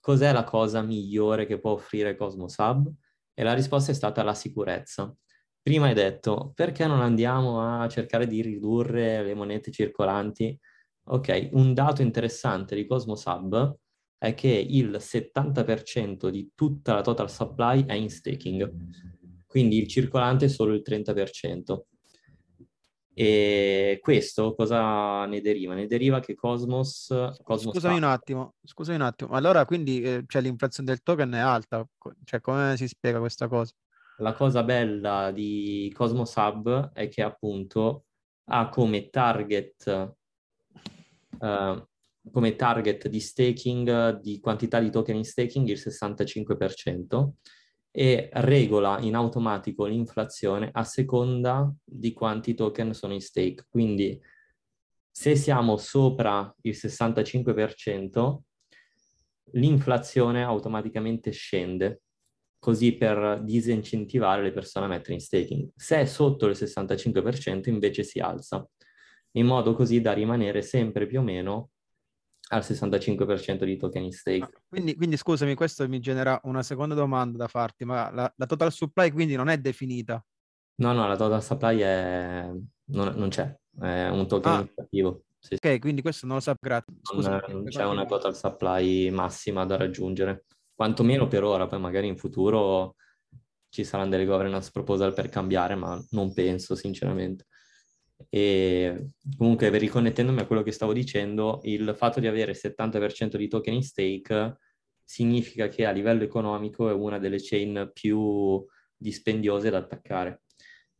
[0.01, 2.93] cos'è la cosa migliore che può offrire Cosmos Hub?
[3.33, 5.14] E la risposta è stata la sicurezza.
[5.62, 10.59] Prima hai detto perché non andiamo a cercare di ridurre le monete circolanti?
[11.05, 13.77] Ok, un dato interessante di Cosmos Hub
[14.18, 20.45] è che il 70% di tutta la total supply è in staking, quindi il circolante
[20.45, 21.87] è solo il 30%.
[23.23, 25.75] E questo cosa ne deriva?
[25.75, 27.09] Ne deriva che Cosmos...
[27.43, 29.33] Cosmos scusami un attimo, scusami un attimo.
[29.33, 31.87] Allora quindi eh, cioè, l'inflazione del token è alta,
[32.25, 33.75] cioè come si spiega questa cosa?
[34.21, 38.05] La cosa bella di Cosmos Hub è che appunto
[38.45, 40.14] ha come target,
[41.41, 41.87] uh,
[42.33, 47.29] come target di staking, di quantità di token in staking il 65%,
[47.93, 53.66] e regola in automatico l'inflazione a seconda di quanti token sono in stake.
[53.68, 54.20] Quindi
[55.11, 58.38] se siamo sopra il 65%,
[59.53, 62.03] l'inflazione automaticamente scende,
[62.59, 65.70] così per disincentivare le persone a mettere in staking.
[65.74, 68.66] Se è sotto il 65% invece si alza,
[69.32, 71.70] in modo così da rimanere sempre più o meno
[72.53, 74.62] al 65% di token stake.
[74.68, 78.72] Quindi, quindi, scusami, questo mi genera una seconda domanda da farti, ma la, la total
[78.72, 80.24] supply quindi non è definita?
[80.76, 82.51] No, no, la total supply è...
[82.86, 84.68] non, non c'è, è un token ah.
[84.76, 85.24] attivo.
[85.38, 85.55] Sì.
[85.55, 86.94] Ok, quindi questo non lo so, grazie.
[87.03, 90.44] Scusa, non, c'è una total supply massima da raggiungere,
[90.74, 92.96] quantomeno per ora, poi magari in futuro
[93.68, 97.46] ci saranno delle governance proposal per cambiare, ma non penso sinceramente.
[98.33, 103.49] E comunque, riconnettendomi a quello che stavo dicendo, il fatto di avere il 70% di
[103.49, 104.57] token in stake
[105.05, 108.64] significa che a livello economico è una delle chain più
[108.97, 110.43] dispendiose da attaccare.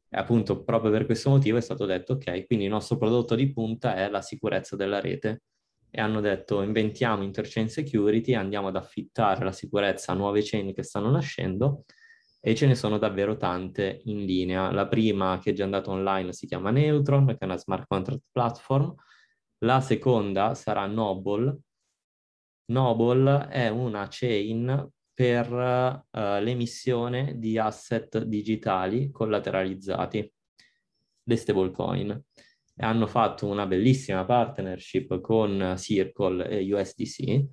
[0.09, 3.53] E appunto, proprio per questo motivo è stato detto, ok, quindi il nostro prodotto di
[3.53, 5.43] punta è la sicurezza della rete.
[5.89, 10.83] E hanno detto, inventiamo interchain security, andiamo ad affittare la sicurezza a nuove chain che
[10.83, 11.85] stanno nascendo
[12.41, 14.73] e ce ne sono davvero tante in linea.
[14.73, 18.23] La prima che è già andata online si chiama Neutron, che è una smart contract
[18.33, 18.95] platform.
[19.59, 21.59] La seconda sarà Noble.
[22.73, 30.33] Noble è una chain per uh, l'emissione di asset digitali collateralizzati,
[31.25, 32.11] le stablecoin.
[32.75, 37.45] E hanno fatto una bellissima partnership con Circle e USDC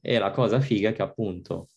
[0.00, 1.68] e la cosa figa è che appunto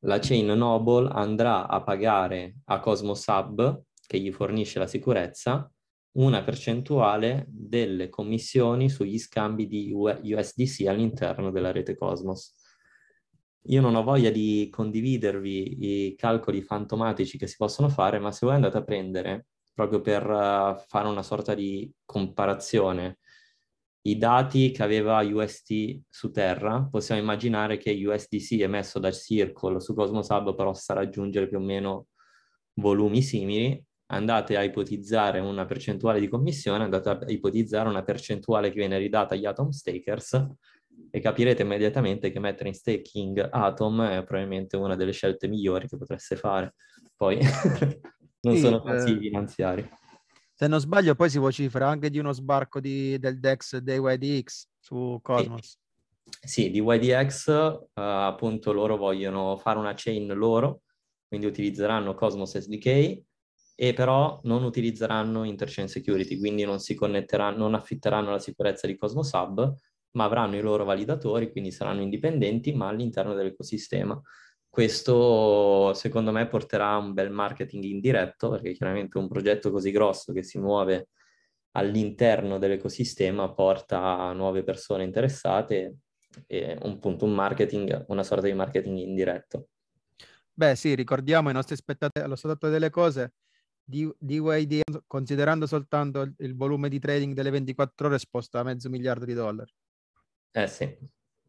[0.00, 5.70] la chain Noble andrà a pagare a Cosmos Hub, che gli fornisce la sicurezza,
[6.12, 12.54] una percentuale delle commissioni sugli scambi di USDC all'interno della rete Cosmos.
[13.68, 18.46] Io non ho voglia di condividervi i calcoli fantomatici che si possono fare, ma se
[18.46, 23.18] voi andate a prendere, proprio per uh, fare una sorta di comparazione,
[24.06, 29.94] i dati che aveva UST su Terra, possiamo immaginare che USDC emesso da Circle su
[29.94, 32.06] Cosmos Hub possa raggiungere più o meno
[32.74, 33.82] volumi simili.
[34.08, 39.34] Andate a ipotizzare una percentuale di commissione, andate a ipotizzare una percentuale che viene ridata
[39.34, 40.46] agli Atom Stakers
[41.10, 45.96] e capirete immediatamente che mettere in staking Atom è probabilmente una delle scelte migliori che
[45.96, 46.74] potreste fare.
[47.16, 47.40] Poi
[48.42, 49.28] non sì, sono consigli eh...
[49.28, 49.90] finanziari.
[50.58, 54.68] Se non sbaglio, poi si vocifera anche di uno sbarco di, del DEX dei YDX
[54.78, 55.76] su Cosmos.
[56.40, 60.80] Sì, sì di YDX uh, appunto loro vogliono fare una chain loro,
[61.28, 63.22] quindi utilizzeranno Cosmos SDK
[63.74, 68.96] e però non utilizzeranno interchain security, quindi non si connetteranno, non affitteranno la sicurezza di
[68.96, 69.74] Cosmos Hub,
[70.12, 74.18] ma avranno i loro validatori, quindi saranno indipendenti, ma all'interno dell'ecosistema.
[74.76, 80.34] Questo secondo me porterà a un bel marketing indiretto, perché chiaramente un progetto così grosso
[80.34, 81.08] che si muove
[81.70, 85.96] all'interno dell'ecosistema porta nuove persone interessate
[86.46, 89.68] e un punto un marketing, una sorta di marketing indiretto.
[90.52, 93.32] Beh sì, ricordiamo ai nostri spettatori allo stato delle cose
[93.82, 99.24] DYD considerando soltanto il, il volume di trading delle 24 ore sposta a mezzo miliardo
[99.24, 99.72] di dollari.
[100.52, 100.98] Eh sì,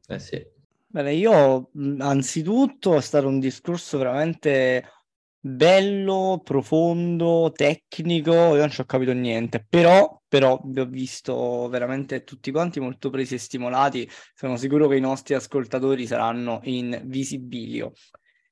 [0.08, 0.57] eh sì.
[0.90, 1.70] Bene, io
[2.00, 4.90] anzitutto è stato un discorso veramente
[5.40, 12.24] bello, profondo, tecnico, io non ci ho capito niente, però, però vi ho visto veramente
[12.24, 17.92] tutti quanti molto presi e stimolati, sono sicuro che i nostri ascoltatori saranno in visibilio.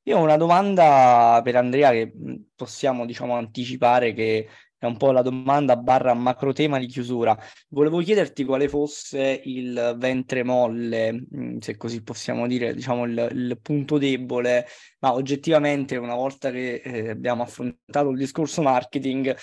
[0.03, 2.13] Io ho una domanda per Andrea che
[2.53, 4.47] possiamo, diciamo, anticipare che
[4.77, 7.37] è un po' la domanda barra macro tema di chiusura.
[7.69, 11.25] Volevo chiederti quale fosse il ventre molle,
[11.59, 14.65] se così possiamo dire, diciamo il, il punto debole,
[14.99, 19.35] ma oggettivamente una volta che eh, abbiamo affrontato il discorso marketing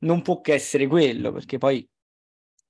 [0.00, 1.86] non può che essere quello, perché poi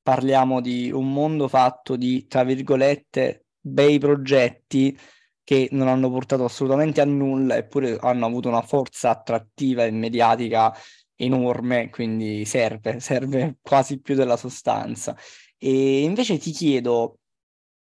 [0.02, 4.98] parliamo di un mondo fatto di, tra virgolette, bei progetti
[5.44, 10.74] che non hanno portato assolutamente a nulla, eppure hanno avuto una forza attrattiva e mediatica
[11.18, 15.16] enorme, quindi serve, serve quasi più della sostanza.
[15.58, 17.18] E invece ti chiedo,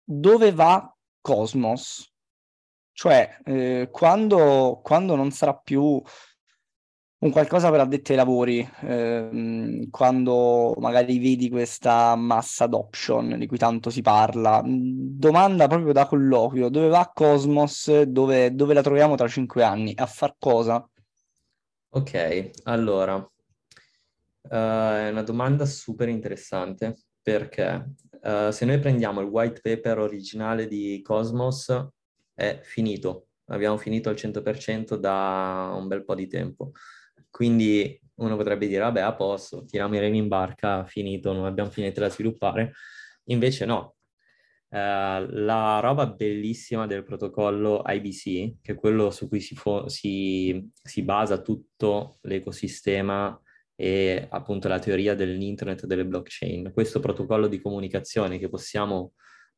[0.04, 2.12] dove va Cosmos?
[2.92, 6.02] Cioè, eh, quando, quando non sarà più
[7.22, 13.58] un qualcosa per addetti ai lavori, ehm, quando magari vedi questa massa adoption di cui
[13.58, 14.62] tanto si parla.
[14.66, 18.04] Domanda proprio da colloquio, dove va Cosmos?
[18.04, 19.94] Dove, dove la troviamo tra cinque anni?
[19.96, 20.89] A far cosa?
[21.92, 23.30] Ok, allora, uh,
[24.48, 31.02] è una domanda super interessante perché uh, se noi prendiamo il white paper originale di
[31.02, 31.74] Cosmos
[32.36, 36.74] è finito, abbiamo finito al 100% da un bel po' di tempo.
[37.28, 41.72] Quindi uno potrebbe dire, vabbè, a posto, tiriamo i remi in barca, finito, non abbiamo
[41.72, 42.74] finito da sviluppare.
[43.26, 43.96] Invece no.
[44.72, 50.70] Uh, la roba bellissima del protocollo IBC, che è quello su cui si, fo- si,
[50.82, 53.40] si basa tutto l'ecosistema
[53.76, 56.72] e appunto la teoria dell'internet delle blockchain.
[56.72, 59.14] Questo protocollo di comunicazione che possiamo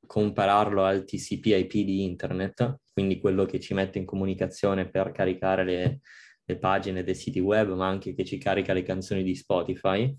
[0.05, 5.99] compararlo al TCP/IP di internet, quindi quello che ci mette in comunicazione per caricare le,
[6.43, 10.15] le pagine dei siti web, ma anche che ci carica le canzoni di Spotify,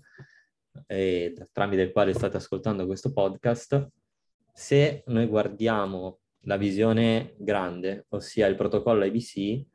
[0.87, 3.87] e, tramite il quale state ascoltando questo podcast.
[4.55, 9.65] Se noi guardiamo la visione grande, ossia il protocollo IBC,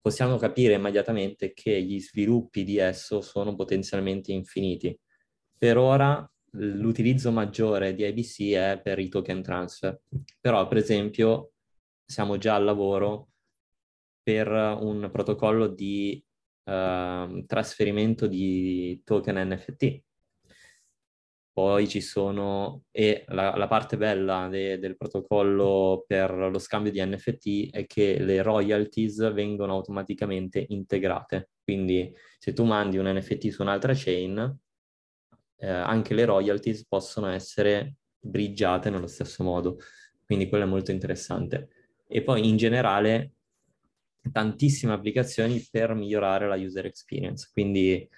[0.00, 4.96] possiamo capire immediatamente che gli sviluppi di esso sono potenzialmente infiniti.
[5.56, 9.98] Per ora l'utilizzo maggiore di IBC è per i token transfer,
[10.40, 11.52] però per esempio
[12.04, 13.30] siamo già al lavoro
[14.22, 16.22] per un protocollo di
[16.64, 20.02] uh, trasferimento di token NFT.
[21.54, 27.00] Poi ci sono, e la, la parte bella de, del protocollo per lo scambio di
[27.00, 31.50] NFT è che le royalties vengono automaticamente integrate.
[31.62, 34.58] Quindi se tu mandi un NFT su un'altra chain,
[35.58, 39.78] eh, anche le royalties possono essere bridgiate nello stesso modo.
[40.26, 41.68] Quindi quello è molto interessante.
[42.08, 43.34] E poi in generale
[44.32, 47.48] tantissime applicazioni per migliorare la user experience.
[47.52, 48.08] Quindi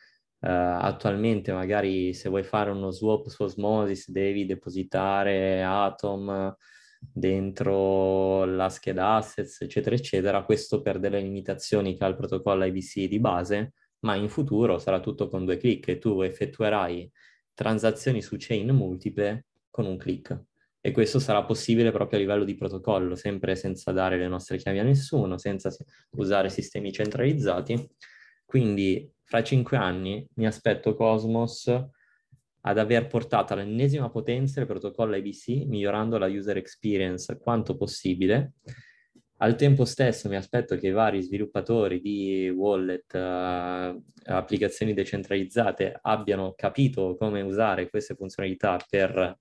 [0.41, 6.55] uh, attualmente magari se vuoi fare uno swap su Osmosis devi depositare Atom
[6.99, 10.45] dentro la scheda assets, eccetera, eccetera.
[10.45, 15.01] Questo per delle limitazioni che ha il protocollo IBC di base, ma in futuro sarà
[15.01, 17.11] tutto con due clic e tu effettuerai
[17.55, 20.39] transazioni su chain multiple con un clic
[20.87, 24.79] e questo sarà possibile proprio a livello di protocollo, sempre senza dare le nostre chiavi
[24.79, 25.75] a nessuno, senza
[26.11, 27.89] usare sistemi centralizzati.
[28.47, 31.67] Quindi fra cinque anni mi aspetto Cosmos
[32.69, 38.55] ad aver portato all'ennesima potenza il protocollo IBC, migliorando la user experience quanto possibile.
[39.39, 46.55] Al tempo stesso mi aspetto che i vari sviluppatori di wallet, uh, applicazioni decentralizzate abbiano
[46.57, 49.39] capito come usare queste funzionalità per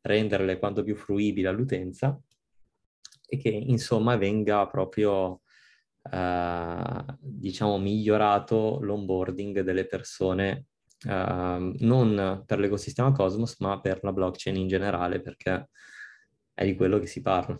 [0.00, 2.20] renderle quanto più fruibili all'utenza
[3.26, 5.42] e che insomma venga proprio
[6.10, 10.66] eh, diciamo migliorato l'onboarding delle persone
[11.06, 15.68] eh, non per l'ecosistema Cosmos ma per la blockchain in generale perché
[16.54, 17.56] è di quello che si parla.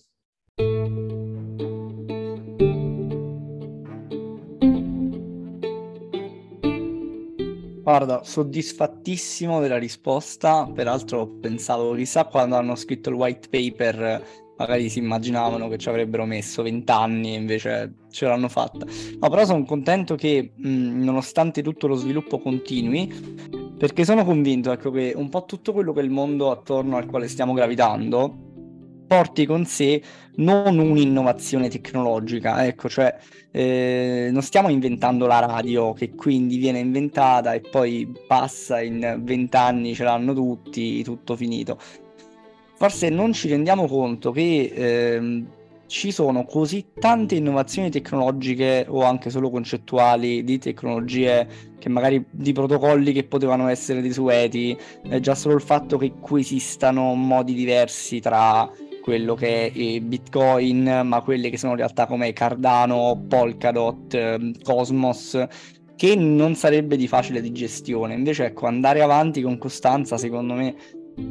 [7.88, 14.22] Guarda, soddisfattissimo della risposta, peraltro pensavo chissà quando hanno scritto il white paper
[14.58, 18.84] magari si immaginavano che ci avrebbero messo vent'anni e invece ce l'hanno fatta.
[19.18, 23.10] No, però sono contento che mh, nonostante tutto lo sviluppo continui,
[23.78, 27.06] perché sono convinto ecco, che un po' tutto quello che è il mondo attorno al
[27.06, 28.46] quale stiamo gravitando
[29.06, 30.02] porti con sé
[30.36, 33.16] non un'innovazione tecnologica, ecco, cioè
[33.50, 39.94] eh, non stiamo inventando la radio che quindi viene inventata e poi passa in vent'anni,
[39.94, 41.80] ce l'hanno tutti, tutto finito
[42.78, 45.46] forse non ci rendiamo conto che ehm,
[45.88, 51.48] ci sono così tante innovazioni tecnologiche o anche solo concettuali di tecnologie
[51.78, 54.76] che magari di protocolli che potevano essere desueti,
[55.10, 58.70] eh, già solo il fatto che coesistano modi diversi tra
[59.02, 65.46] quello che è Bitcoin, ma quelle che sono realtà come Cardano, Polkadot, eh, Cosmos,
[65.96, 68.14] che non sarebbe di facile di gestione.
[68.14, 70.76] Invece, ecco, andare avanti con costanza, secondo me,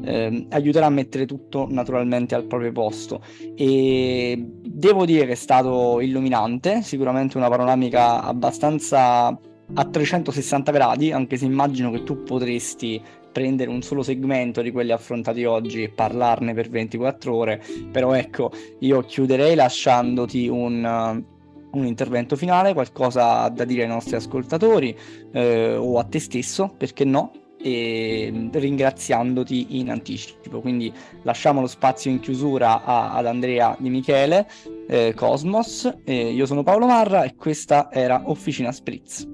[0.03, 3.21] eh, aiuterà a mettere tutto naturalmente al proprio posto
[3.55, 9.37] e devo dire che è stato illuminante, sicuramente una panoramica abbastanza
[9.73, 14.91] a 360 gradi, anche se immagino che tu potresti prendere un solo segmento di quelli
[14.91, 17.61] affrontati oggi e parlarne per 24 ore,
[17.91, 21.23] però ecco, io chiuderei lasciandoti un,
[21.71, 24.97] un intervento finale, qualcosa da dire ai nostri ascoltatori
[25.31, 27.31] eh, o a te stesso, perché no?
[27.61, 30.61] E ringraziandoti in anticipo.
[30.61, 30.93] Quindi
[31.23, 34.47] lasciamo lo spazio in chiusura a, ad Andrea Di Michele,
[34.87, 35.91] eh, Cosmos.
[36.03, 39.27] Eh, io sono Paolo Marra e questa era Officina Spritz.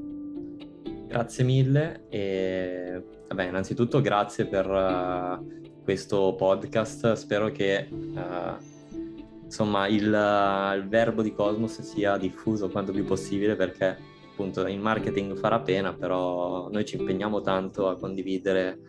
[1.08, 7.14] Grazie mille e vabbè, innanzitutto grazie per uh, questo podcast.
[7.14, 13.56] Spero che uh, insomma il, uh, il verbo di Cosmos sia diffuso quanto più possibile
[13.56, 18.80] perché appunto in marketing farà pena, però noi ci impegniamo tanto a condividere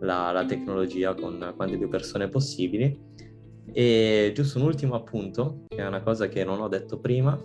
[0.00, 3.06] la, la tecnologia con quante più persone possibili.
[3.72, 7.38] E giusto un ultimo appunto, che è una cosa che non ho detto prima,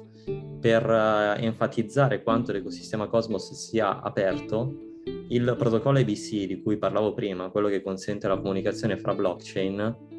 [0.59, 4.91] per uh, enfatizzare quanto l'ecosistema Cosmos sia aperto,
[5.27, 10.12] il protocollo ABC di cui parlavo prima, quello che consente la comunicazione fra blockchain,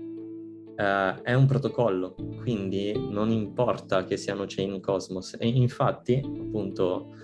[0.77, 5.37] uh, è un protocollo, quindi non importa che siano chain Cosmos.
[5.39, 7.15] E infatti, appunto,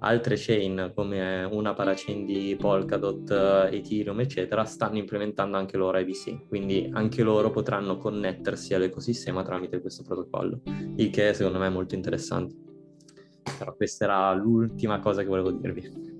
[0.00, 6.88] altre chain come una parachain di Polkadot, Ethereum, eccetera, stanno implementando anche loro IBC, quindi
[6.92, 10.60] anche loro potranno connettersi all'ecosistema tramite questo protocollo,
[10.96, 12.54] il che secondo me è molto interessante.
[13.58, 16.16] Però questa era l'ultima cosa che volevo dirvi.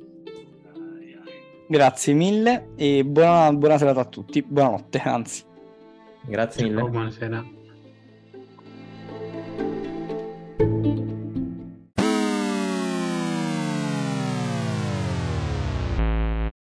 [1.70, 5.47] Grazie mille e buona, buona serata a tutti, buonanotte anzi.
[6.26, 6.82] Grazie mille.
[6.82, 7.57] buonasera.